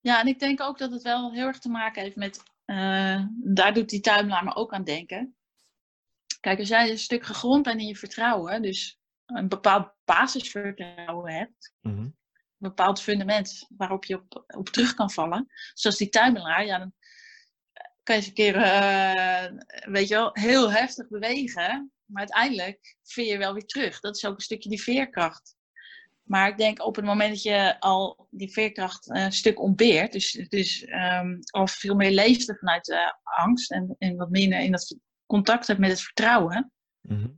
[0.00, 2.42] Ja, en ik denk ook dat het wel heel erg te maken heeft met.
[2.64, 5.36] eh, daar doet die tuimelaar me ook aan denken.
[6.40, 11.74] Kijk, als jij een stuk gegrond bent in je vertrouwen, dus een bepaald basisvertrouwen hebt,
[11.80, 11.98] Mhm.
[11.98, 12.14] een
[12.58, 16.92] bepaald fundament waarop je op, op terug kan vallen, zoals die tuimelaar, ja, dan
[18.08, 23.26] kan je eens een keer, eh, weet je wel, heel heftig bewegen, maar uiteindelijk veer
[23.26, 24.00] je wel weer terug.
[24.00, 25.56] Dat is ook een stukje die veerkracht.
[26.22, 30.46] Maar ik denk op het moment dat je al die veerkracht een stuk ontbeert, dus,
[30.48, 30.86] dus
[31.50, 35.78] al veel meer leeft vanuit eh, angst en, en wat minder in dat contact hebt
[35.80, 37.28] met het vertrouwen, Mhm.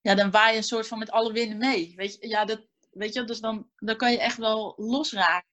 [0.00, 1.92] ja, dan waai je een soort van met alle winden mee.
[1.96, 5.52] Weet je, ja, dat, weet je, dus dan, dan kan je echt wel losraken.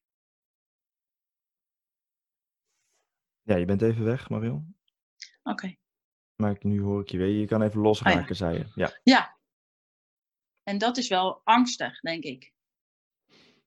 [3.43, 4.75] Ja, je bent even weg, Marion.
[5.43, 5.75] Oké.
[6.35, 7.27] Maar ik- nu hoor ik je weer.
[7.39, 8.65] Je kan even losraken, zei je.
[8.75, 8.99] Ja.
[9.03, 9.37] Ja.
[10.63, 12.53] En dat is wel angstig, denk ik.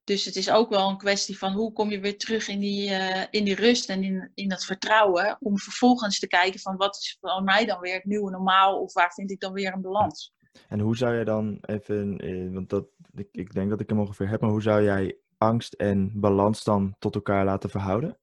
[0.04, 2.90] Dus het is ook wel een kwestie van hoe kom je weer terug in die,
[2.90, 5.36] eh, in die rust en in, in dat vertrouwen.
[5.40, 8.92] Om vervolgens te kijken van wat is voor mij dan weer het nieuwe normaal of
[8.92, 10.32] waar vind ik dan weer een balans.
[10.68, 13.98] En hoe zou jij dan even, eh, want dat, ik, ik denk dat ik hem
[14.00, 18.18] ongeveer heb, maar hoe zou jij angst en balans dan tot elkaar laten verhouden?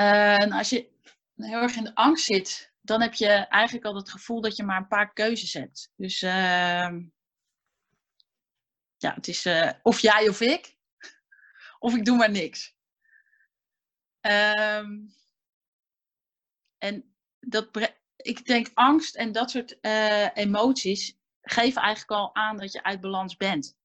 [0.00, 0.90] En als je
[1.36, 4.62] heel erg in de angst zit, dan heb je eigenlijk al het gevoel dat je
[4.62, 5.92] maar een paar keuzes hebt.
[5.96, 7.04] Dus ehm,
[8.96, 10.76] ja, het is eh, of jij of ik,
[11.78, 12.76] of ik doe maar niks.
[14.20, 14.98] Ehm,
[16.78, 22.72] en dat, ik denk angst en dat soort eh, emoties geven eigenlijk al aan dat
[22.72, 23.76] je uit balans bent.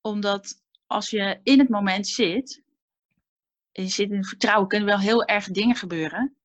[0.00, 2.62] Omdat als je in het moment zit,
[3.72, 6.36] je zit in vertrouwen, kunnen wel heel erg dingen gebeuren.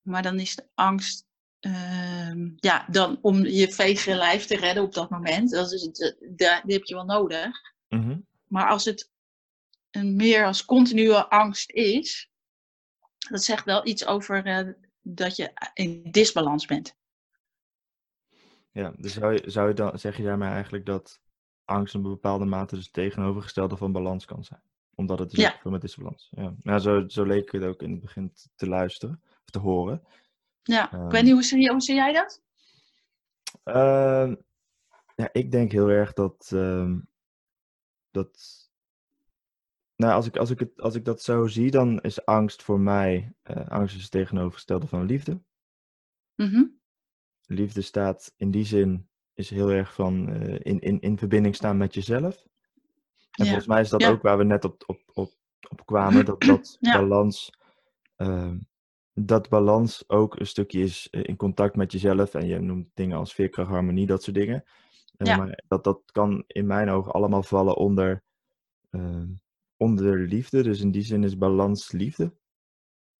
[0.00, 1.26] Maar dan is de angst,
[1.60, 5.50] ehm, ja, dan om je vege lijf te redden op dat moment.
[5.50, 7.56] Dat is eh, daar- die heb je wel nodig.
[7.88, 8.20] Mhm.
[8.46, 9.10] Maar als het
[9.90, 12.30] een meer als continue angst is,
[13.30, 14.68] dat zegt wel iets over eh,
[15.02, 16.96] dat je in disbalans bent.
[18.70, 21.20] Ja, dus zou je, zou je dan, zeg je daarmee eigenlijk dat
[21.64, 24.62] angst een bepaalde mate dus tegenovergestelde van balans kan zijn?
[24.98, 25.58] Omdat het dus Ja.
[25.60, 26.28] veel met disbalans.
[26.30, 29.58] Ja, ja zo, zo leek het ook in het begin te- te luisteren, of te
[29.58, 30.02] horen.
[30.62, 31.04] Ja, Ehm.
[31.04, 32.42] ik weet niet, hoe zie, hoe zie jij dat?
[33.64, 34.34] Ehm,
[35.16, 36.98] ja, ik denk heel erg dat, ehm,
[38.10, 38.56] dat
[39.96, 42.80] nou, als ik, als, ik het, als ik dat zo zie, dan is angst voor
[42.80, 45.40] mij, eh, angst is het tegenovergestelde van liefde.
[46.34, 46.64] Mhm.
[47.46, 51.76] Liefde staat in die zin, is heel erg van eh, in, in, in verbinding staan
[51.76, 52.46] met jezelf.
[53.38, 53.50] En Ja.
[53.50, 55.32] volgens mij is dat ook waar we net op, op, op,
[55.68, 57.50] op kwamen, dat dat balans,
[58.16, 58.58] ehm,
[59.12, 62.34] dat balans ook een stukje is eh, in contact met jezelf.
[62.34, 64.64] En je noemt dingen als veerkracht, harmonie, dat soort dingen.
[65.16, 65.36] Eh.
[65.36, 68.22] Maar dat, dat kan in mijn ogen allemaal vallen onder,
[68.90, 69.28] ehm,
[69.76, 70.62] onder liefde.
[70.62, 72.32] Dus in die zin is balans liefde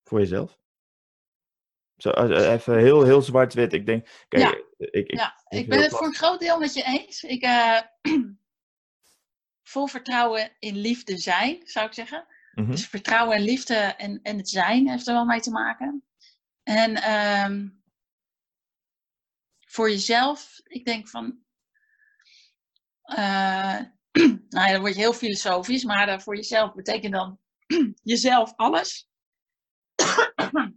[0.05, 0.59] voor jezelf.
[1.97, 3.73] Zo, eh, even heel, heel zwart-wit.
[3.73, 4.63] Ik denk, kijk, Ja.
[4.77, 7.23] ik, ik, ja, ik ben het voor een groot deel met je eens.
[7.23, 7.43] Ik,
[9.69, 12.27] vol vertrouwen in liefde zijn, zou ik zeggen.
[12.55, 12.71] Mhm.
[12.71, 16.05] Dus vertrouwen en liefde en, en het zijn heeft er wel mee te maken.
[16.63, 17.69] En ehm,
[19.67, 21.39] voor jezelf, ik denk van.
[23.03, 23.79] eh,
[24.49, 27.39] nou ja, dan word je heel filosofisch, maar eh, voor jezelf betekent dan
[28.03, 29.09] jezelf alles.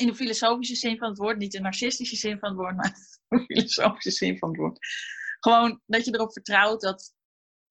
[0.00, 2.90] In de filosofische zin van het woord, niet de narcistische zin van het woord, maar
[3.28, 4.78] de filosofische zin van het woord.
[5.40, 7.14] Gewoon dat je erop vertrouwt dat,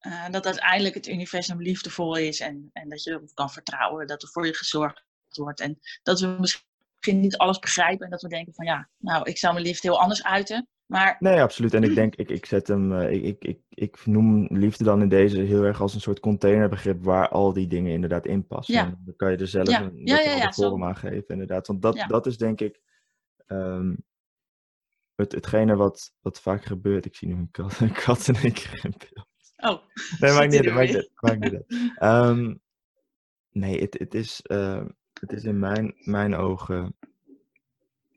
[0.05, 4.21] eh, dat uiteindelijk het universum liefdevol is en, en dat je erop kan vertrouwen dat
[4.21, 5.59] er voor je gezorgd wordt.
[5.59, 9.37] En dat we misschien niet alles begrijpen en dat we denken van ja, nou, ik
[9.37, 10.67] zou mijn liefde heel anders uiten.
[10.85, 11.73] Maar Nee, absoluut.
[11.73, 15.01] En ik denk, ik, ik zet hem, eh, ik, ik, ik, ik noem liefde dan
[15.01, 18.75] in deze heel erg als een soort containerbegrip waar al die dingen inderdaad in passen.
[18.75, 18.85] Ja.
[18.85, 19.81] En dan kan je er zelf Ja.
[19.81, 21.67] een Ja, vorm aan geven, inderdaad.
[21.67, 22.81] Want dat, dat is denk ik
[23.45, 23.95] ehm,
[25.15, 27.05] het, hetgene wat, wat vaak gebeurt.
[27.05, 29.33] Ik zie nu een kat, een kat in één keer in beeld.
[29.69, 29.81] Oh,
[30.19, 31.65] Nee, maakt niet uit, maakt niet maakt niet uit.
[31.95, 32.55] Ehm,
[33.51, 34.85] nee, het, het, is, eh,
[35.19, 36.95] het is in mijn, mijn ogen.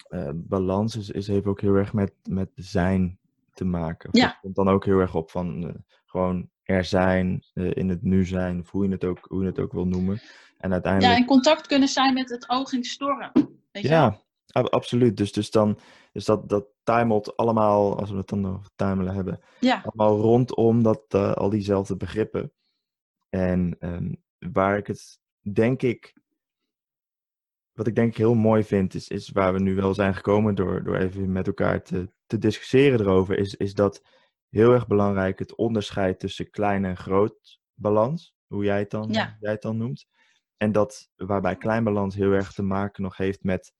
[0.09, 3.19] eh, balans is, is, heeft ook heel erg met, met zijn
[3.55, 4.09] te maken.
[4.13, 4.27] Ja.
[4.27, 5.75] Dat komt dan ook heel erg op van eh,
[6.07, 9.59] gewoon er zijn, in het nu zijn, of hoe je het ook, hoe je het
[9.59, 10.21] ook wil noemen.
[10.59, 11.19] En ja, uiteindelijk.
[11.19, 13.31] in contact kunnen zijn met het oog in storm.
[13.73, 13.99] Weet je wel?
[13.99, 15.17] Ja, ab- absoluut.
[15.17, 15.79] Dus, dus dan
[16.19, 20.83] dus dat, dat timelt allemaal, als we het dan over timelen hebben, Ja, allemaal rondom
[20.83, 22.53] dat, eh, al diezelfde begrippen.
[23.29, 24.15] En ehm,
[24.53, 25.21] waar ik het,
[25.53, 26.21] denk ik,
[27.73, 30.55] wat ik denk ik heel mooi vind, is, is waar we nu wel zijn gekomen
[30.55, 34.03] door, door even met elkaar te, te discussiëren erover, is, is dat
[34.49, 39.37] heel erg belangrijk het onderscheid tussen klein en groot balans, hoe jij het dan, Ja.
[39.41, 40.07] jij het dan noemt.
[40.57, 43.73] En dat waarbij klein balans heel erg te maken nog heeft met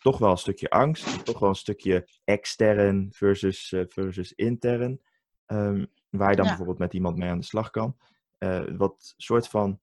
[0.00, 5.00] toch wel een stukje angst, toch wel een stukje extern versus, eh, versus intern.
[5.46, 6.50] ehm, waar je dan Ja.
[6.50, 7.96] bijvoorbeeld met iemand mee aan de slag kan.
[8.38, 9.80] Eh, wat soort van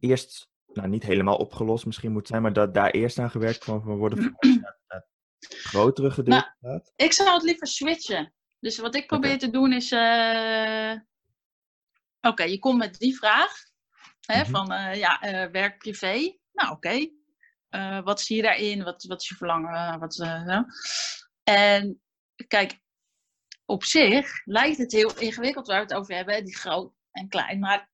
[0.00, 3.80] eerst, nou niet helemaal opgelost misschien moet zijn, maar dat daar eerst aan gewerkt kan
[3.80, 4.36] worden
[5.62, 6.92] grotere gedeelte gaat.
[6.96, 8.32] ik zou het liever switchen.
[8.60, 9.92] Dus wat ik probeer te doen is.
[9.92, 10.94] eh,
[12.20, 13.52] Oké, je komt met die vraag.
[14.26, 14.50] Hè, Mhm.
[14.50, 16.36] Van eh, ja, eh, werk privé.
[16.52, 17.10] Nou, oké.
[17.74, 18.82] Eh, wat zie je daarin?
[18.82, 19.74] Wat, wat is je verlangen?
[19.74, 20.58] Eh, Wat, eh.
[21.42, 22.02] En
[22.46, 22.80] kijk,
[23.64, 27.58] op zich lijkt het heel ingewikkeld waar we het over hebben, die groot en klein.
[27.58, 27.90] Maar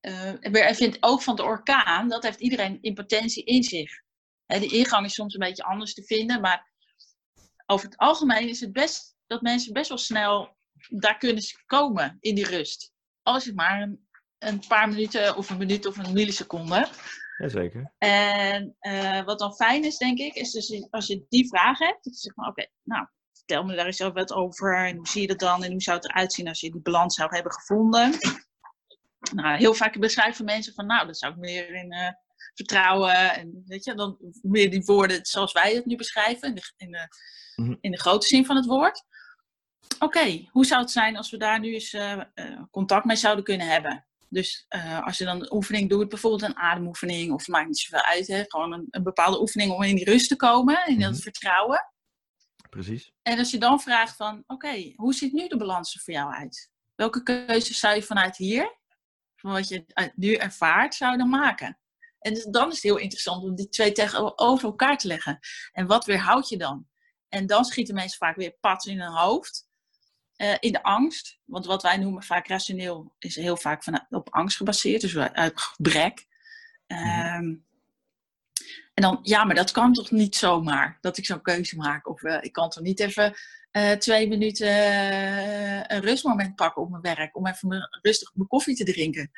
[0.00, 3.90] eh even in het oog van de orkaan, dat heeft iedereen in potentie in zich.
[4.46, 6.70] Hè, die ingang is soms een beetje anders te vinden, maar
[7.66, 10.56] over het algemeen is het best dat mensen best wel snel
[10.88, 12.92] daar kunnen komen in die rust.
[13.22, 13.96] Als het maar
[14.38, 16.88] een paar minuten of een minuut of een milliseconde.
[17.40, 17.92] Jazeker.
[17.98, 22.04] En eh, wat dan fijn is, denk ik, is dus als je die vraag hebt,
[22.04, 24.86] dat je zegt van oké, nou, vertel me daar eens ook wat over.
[24.86, 25.64] En hoe zie je dat dan?
[25.64, 28.18] En hoe zou het eruit zien als je die balans zou hebben gevonden?
[29.34, 32.12] Nou, heel vaak beschrijven mensen van, nou, dat zou ik meer in eh,
[32.54, 33.34] vertrouwen.
[33.34, 36.90] En weet je, dan meer die woorden zoals wij het nu beschrijven, in de, in
[36.90, 37.08] de,
[37.60, 37.74] Mhm.
[37.80, 39.04] in de grote zin van het woord.
[39.98, 42.20] Oké, hoe zou het zijn als we daar nu eens eh,
[42.70, 44.06] contact mee zouden kunnen hebben?
[44.32, 48.06] Dus eh, als je dan een oefening doet, bijvoorbeeld een ademoefening, of maakt niet zoveel
[48.06, 51.10] uit, hè, gewoon een, een bepaalde oefening om in die rust te komen, in dat
[51.12, 51.20] Mhm.
[51.20, 51.92] vertrouwen.
[52.70, 53.12] Precies.
[53.22, 56.32] En als je dan vraagt van, oké, hoe ziet nu de balans er voor jou
[56.32, 56.70] uit?
[56.94, 58.78] Welke keuzes zou je vanuit hier,
[59.36, 61.78] van wat je uit nu ervaart, zou je dan maken?
[62.18, 65.38] En dus dan is het heel interessant om die twee tegenover elkaar te leggen.
[65.72, 66.88] En wat weerhoud je dan?
[67.28, 69.68] En dan schieten mensen vaak weer pats in hun hoofd.
[70.40, 71.38] Eh, in de angst.
[71.44, 75.00] Want wat wij noemen vaak rationeel is heel vaak vanuit, op angst gebaseerd.
[75.00, 76.26] Dus uit gebrek.
[76.86, 77.54] Ehm,
[78.94, 82.08] en dan, ja, maar dat kan toch niet zomaar, dat ik zo'n keuze maak.
[82.08, 83.34] Of eh, ik kan toch niet even
[83.70, 87.36] eh, twee minuten eh, een rustmoment pakken op mijn werk.
[87.36, 89.30] Om even rustig mijn koffie te drinken.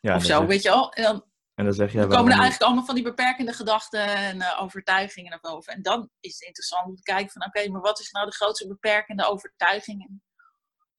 [0.00, 0.92] Ja, of zo, weet je wel.
[0.92, 1.24] En dan,
[1.54, 5.30] En dan zeg dan komen er eigenlijk allemaal van die beperkende gedachten en eh, overtuigingen
[5.30, 5.72] naar boven.
[5.72, 8.34] En dan is het interessant om te kijken van, oké, maar wat is nou de
[8.34, 10.20] grootste beperkende overtuiging?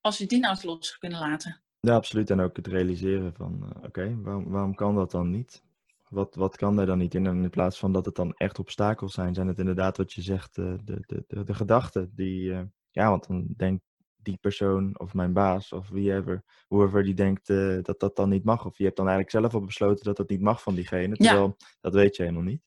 [0.08, 1.62] Als je die nou los kunnen laten.
[1.80, 2.30] Ja, absoluut.
[2.30, 5.64] En ook het realiseren van, eh, oké, waarom, waarom kan dat dan niet?
[6.10, 7.26] Wat, wat kan daar dan niet in?
[7.26, 10.22] En in plaats van dat het dan echt obstakels zijn, zijn het inderdaad wat je
[10.22, 13.84] zegt, eh, de, de, de, de gedachten die, eh, ja, want dan denkt
[14.16, 17.48] die persoon of mijn baas of wieever, whoever die denkt
[17.86, 18.66] dat dat dan niet mag.
[18.66, 21.30] Of je hebt dan eigenlijk zelf al besloten dat dat niet mag van diegene, Ja.
[21.30, 22.62] terwijl dat weet je helemaal niet.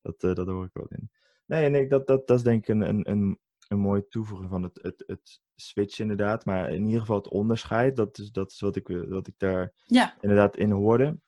[0.00, 1.10] Dat, dat hoor ik wel in.
[1.46, 3.38] Nee, nee dat, dat, dat is denk ik een, een, een,
[3.68, 6.44] een mooie toevoeging van het, het, het switch inderdaad.
[6.44, 9.34] Maar in ieder geval het onderscheid, dat is, dat is wat, ik, wil- wat ik
[9.36, 11.20] daar Ja, inderdaad in hoorde.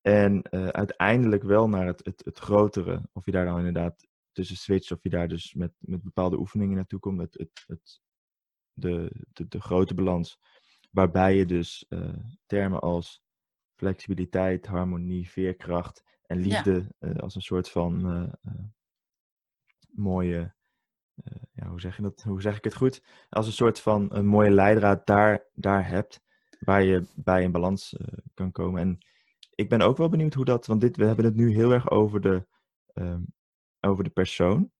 [0.00, 3.08] En eh, uiteindelijk wel naar het, het, het grotere.
[3.12, 6.76] Of je daar dan inderdaad tussen switcht, of je daar dus met, met bepaalde oefeningen
[6.76, 7.20] naartoe komt.
[7.20, 8.00] Het, het, het,
[8.72, 10.38] de, de, de grote balans.
[10.90, 12.14] Waarbij je dus eh,
[12.46, 13.22] termen als
[13.76, 16.42] flexibiliteit, harmonie, veerkracht en Ja.
[16.46, 18.64] liefde eh, als een soort van eh, eh,
[19.90, 20.54] mooie.
[21.24, 22.22] Eh, ja, hoe, zeg je dat?
[22.22, 23.02] hoe zeg ik het goed?
[23.28, 26.20] Als een soort van een mooie leidraad daar, daar hebt
[26.60, 28.80] waar je bij een balans eh, kan komen.
[28.80, 28.98] En
[29.54, 31.90] ik ben ook wel benieuwd hoe dat, want dit, we hebben het nu heel erg
[31.90, 32.46] over de,
[32.92, 33.20] ehm,
[33.80, 34.70] over de persoon.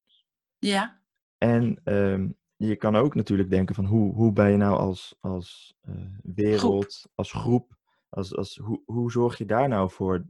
[0.59, 1.01] ja,
[1.39, 5.75] En ehm, je kan ook natuurlijk denken van hoe, hoe ben je nou als, als
[5.81, 7.77] eh, wereld, als groep,
[8.09, 10.25] als, als, hoe, hoe zorg je daar nou voor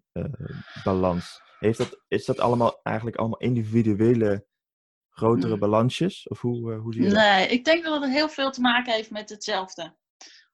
[0.84, 1.42] balans?
[1.58, 4.46] Heeft dat, is dat allemaal eigenlijk allemaal individuele
[5.10, 5.58] grotere Hmm.
[5.58, 6.28] balansjes?
[6.28, 7.18] Of hoe, eh, hoe zie je dat?
[7.18, 9.96] Nee, ik denk dat het heel veel te maken heeft met hetzelfde.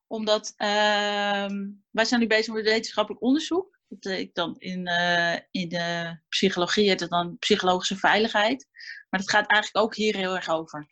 [0.06, 3.78] Omdat ehm, wij zijn nu bezig met wetenschappelijk onderzoek.
[3.88, 8.68] Dat ik dan in, eh, in de psychologie heet het dan psychologische veiligheid.
[9.10, 10.86] Maar dat gaat eigenlijk ook hier heel erg over.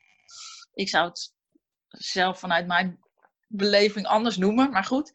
[0.74, 1.32] Ik zou het
[1.88, 2.98] zelf vanuit mijn
[3.48, 5.12] beleving anders noemen, maar goed.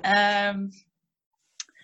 [0.00, 0.68] Ehm,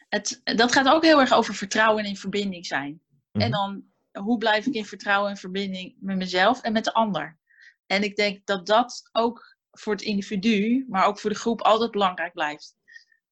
[0.09, 3.03] het, dat gaat ook heel erg over vertrouwen en in verbinding zijn.
[3.33, 3.51] En Mhm.
[3.51, 7.39] dan, hoe blijf ik in vertrouwen en verbinding met mezelf en met de ander?
[7.87, 11.91] En ik denk dat dat ook voor het individu, maar ook voor de groep altijd
[11.91, 12.75] belangrijk blijft.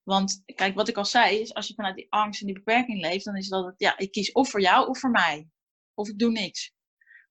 [0.03, 3.01] Want kijk, wat ik al zei, is als je vanuit die angst en die beperking
[3.01, 5.49] leeft, dan is dat het, ja, ik kies of voor jou of voor mij.
[5.95, 6.72] Of ik doe niks.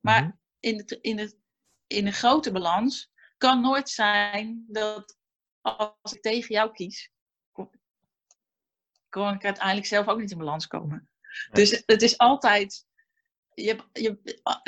[0.02, 0.32] Maar Mhm.
[0.60, 1.38] in, het, in, het,
[1.88, 5.18] in de grote balans kan nooit zijn dat
[5.62, 7.12] als ik tegen jou kies,
[7.52, 7.70] kon,
[9.10, 11.10] kon ik uiteindelijk zelf ook niet in balans komen.
[11.52, 12.86] Dus het is altijd.
[13.62, 14.18] Je, je,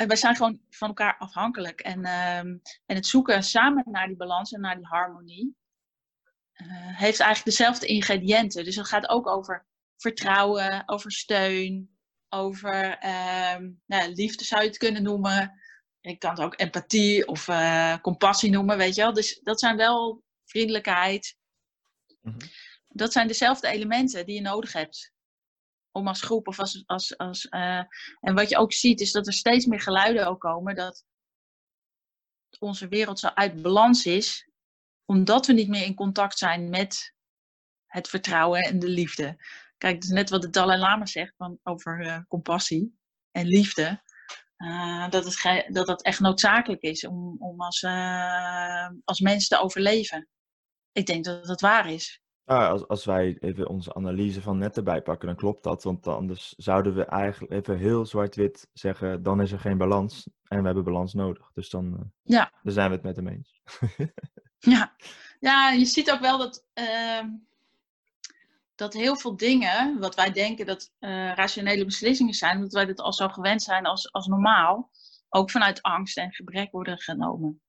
[0.06, 1.80] wij zijn gewoon van elkaar afhankelijk.
[1.80, 5.56] En, ehm, en het zoeken samen naar die balans en naar die harmonie.
[6.52, 6.66] eh,
[6.98, 8.64] heeft eigenlijk dezelfde ingrediënten.
[8.64, 9.66] Dus het gaat ook over
[9.96, 15.60] vertrouwen, over steun, over ehm, nou, ja, liefde zou je het kunnen noemen.
[16.00, 19.12] Je kan het ook empathie of eh, compassie noemen, weet je wel.
[19.12, 21.36] Dus dat zijn wel vriendelijkheid.
[22.20, 22.38] Mhm.
[22.88, 25.12] Dat zijn dezelfde elementen die je nodig hebt
[25.92, 26.82] om als groep of als.
[26.86, 27.82] als, als eh,
[28.20, 31.04] en wat je ook ziet, is dat er steeds meer geluiden ook komen dat
[32.58, 34.48] onze wereld zo uit balans is,
[35.04, 37.14] omdat we niet meer in contact zijn met
[37.86, 39.44] het vertrouwen en de liefde.
[39.78, 42.98] Kijk, dat is net wat de Dalai Lama zegt van, over eh, compassie
[43.30, 44.02] en liefde.
[44.56, 47.84] Eh, dat, het dat het echt noodzakelijk is om, om als,
[49.04, 50.28] als mens te overleven.
[50.92, 52.20] Ik denk dat dat waar is.
[52.58, 55.82] Als, als wij even onze analyse van net erbij pakken, dan klopt dat.
[55.82, 60.28] Want anders zouden we eigenlijk even heel zwart-wit zeggen, dan is er geen balans.
[60.44, 61.50] En we hebben balans nodig.
[61.54, 62.52] Dus dan, eh, Ja.
[62.62, 63.60] dan zijn we het met hem eens.
[64.62, 64.96] Ja,
[65.38, 67.28] ja je ziet ook wel dat, ehm,
[68.74, 73.00] dat heel veel dingen, wat wij denken dat eh, rationele beslissingen zijn, dat wij dat
[73.00, 74.90] al zo gewend zijn als, als normaal,
[75.28, 77.60] ook vanuit angst en gebrek worden genomen.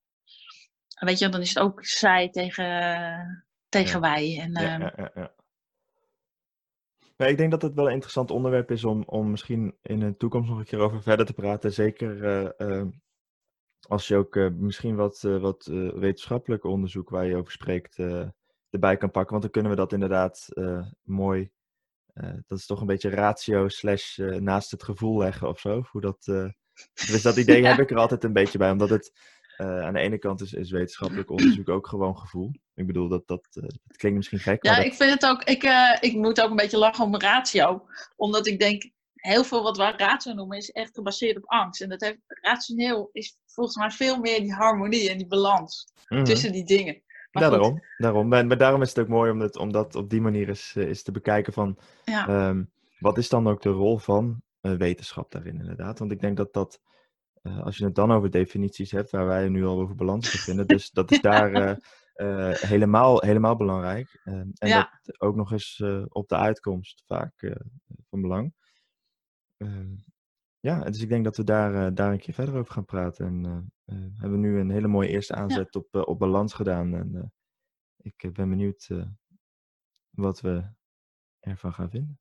[0.95, 4.39] En Weet je, dan is het ook zij tegen, tegen wij.
[4.39, 5.33] En, Ja, ehm, ja, ja, ja.
[7.17, 10.17] Nee, ik denk dat het wel een interessant onderwerp is om, om misschien in de
[10.17, 11.73] toekomst nog een keer over verder te praten.
[11.73, 12.87] Zeker eh, eh,
[13.87, 15.65] als je ook eh, misschien wat, eh, wat
[15.95, 17.97] wetenschappelijk onderzoek waar je over spreekt
[18.69, 19.31] erbij kan pakken.
[19.31, 20.47] Want dan kunnen we dat inderdaad
[21.03, 21.51] mooi.
[22.47, 25.83] dat is toch een beetje ratio slash naast het gevoel leggen of zo.
[25.91, 26.23] Hoe dat,
[26.93, 27.69] dus dat idee Ja.
[27.69, 28.71] heb ik er altijd een beetje bij.
[28.71, 29.11] Omdat het
[29.57, 32.51] eh, aan de ene kant is, is wetenschappelijk onderzoek ook gewoon gevoel.
[32.75, 34.63] Ik bedoel, dat, dat, eh, dat klinkt misschien gek.
[34.65, 35.43] Ja, maar dat- ik vind het ook.
[35.43, 37.85] Ik, eh, ik moet ook een beetje lachen om ratio.
[38.15, 41.81] Omdat ik denk, heel veel wat wij ratio noemen is echt gebaseerd op angst.
[41.81, 46.23] En dat heeft rationeel is volgens mij veel meer die harmonie en die balans Mhm.
[46.23, 47.01] tussen die dingen.
[47.31, 47.81] Maar goed, daarom.
[47.97, 48.27] daarom.
[48.27, 50.75] Maar, maar daarom is het ook mooi om, het, om dat op die manier eens,
[50.75, 51.77] eens te bekijken van...
[52.05, 52.27] Ja.
[52.27, 52.63] ehm,
[52.99, 55.99] wat is dan ook de rol van wetenschap daarin inderdaad?
[55.99, 56.81] Want ik denk dat dat,
[57.41, 60.67] eh, als je het dan over definities hebt, waar wij nu al over balans bevinden,
[60.67, 61.77] dus dat is daar eh,
[62.13, 64.19] eh, helemaal, helemaal belangrijk.
[64.23, 64.99] Ehm, en Ja.
[65.01, 67.55] dat ook nog eens eh, op de uitkomst vaak eh,
[68.09, 68.53] van belang.
[69.57, 69.95] Ehm,
[70.59, 73.25] ja, dus ik denk dat we daar, daar een keer verder over gaan praten.
[73.25, 73.71] En
[74.15, 76.95] hebben we nu een hele mooie eerste aanzet op, op balans gedaan.
[76.95, 77.27] En, eh,
[77.97, 78.87] ik ben benieuwd
[80.09, 80.63] wat we
[81.39, 82.19] ervan gaan vinden.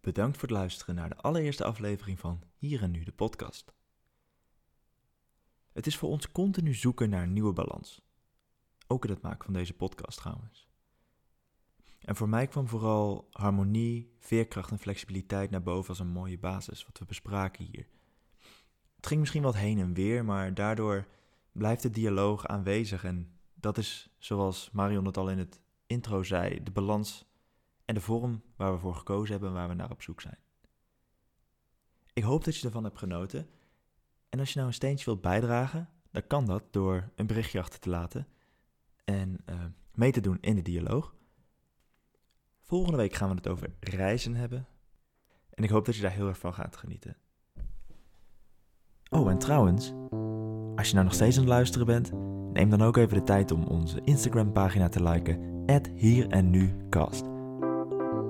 [0.00, 3.74] Bedankt voor het luisteren naar de allereerste aflevering van Hier en Nu, de podcast.
[5.74, 8.02] Het is voor ons continu zoeken naar een nieuwe balans.
[8.86, 10.68] Ook in het maken van deze podcast trouwens.
[12.00, 16.84] En voor mij kwam vooral harmonie, veerkracht en flexibiliteit naar boven als een mooie basis,
[16.84, 17.86] wat we bespraken hier.
[18.96, 21.06] Het ging misschien wat heen en weer, maar daardoor
[21.52, 26.62] blijft de dialoog aanwezig en dat is, zoals Marion het al in het intro zei,
[26.62, 27.24] de balans
[27.84, 30.38] en de vorm waar we voor gekozen hebben en waar we naar op zoek zijn.
[32.12, 33.48] Ik hoop dat je ervan hebt genoten.
[34.34, 37.80] En als je nou een steentje wilt bijdragen, dan kan dat door een berichtje achter
[37.80, 38.26] te laten
[39.04, 39.56] en uh,
[39.92, 41.14] mee te doen in de dialoog.
[42.60, 44.66] Volgende week gaan we het over reizen hebben.
[45.50, 47.16] En ik hoop dat je daar heel erg van gaat genieten.
[49.10, 49.92] Oh, en trouwens,
[50.76, 52.12] als je nou nog steeds aan het luisteren bent,
[52.52, 56.76] neem dan ook even de tijd om onze Instagram pagina te liken, hier en nu
[56.90, 57.24] cast.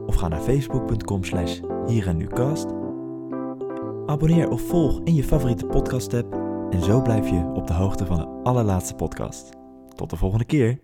[0.07, 2.84] Of ga naar facebook.com slash hier en nu cast.
[4.07, 6.33] Abonneer of volg in je favoriete podcast app
[6.71, 9.49] en zo blijf je op de hoogte van de allerlaatste podcast.
[9.95, 10.81] Tot de volgende keer.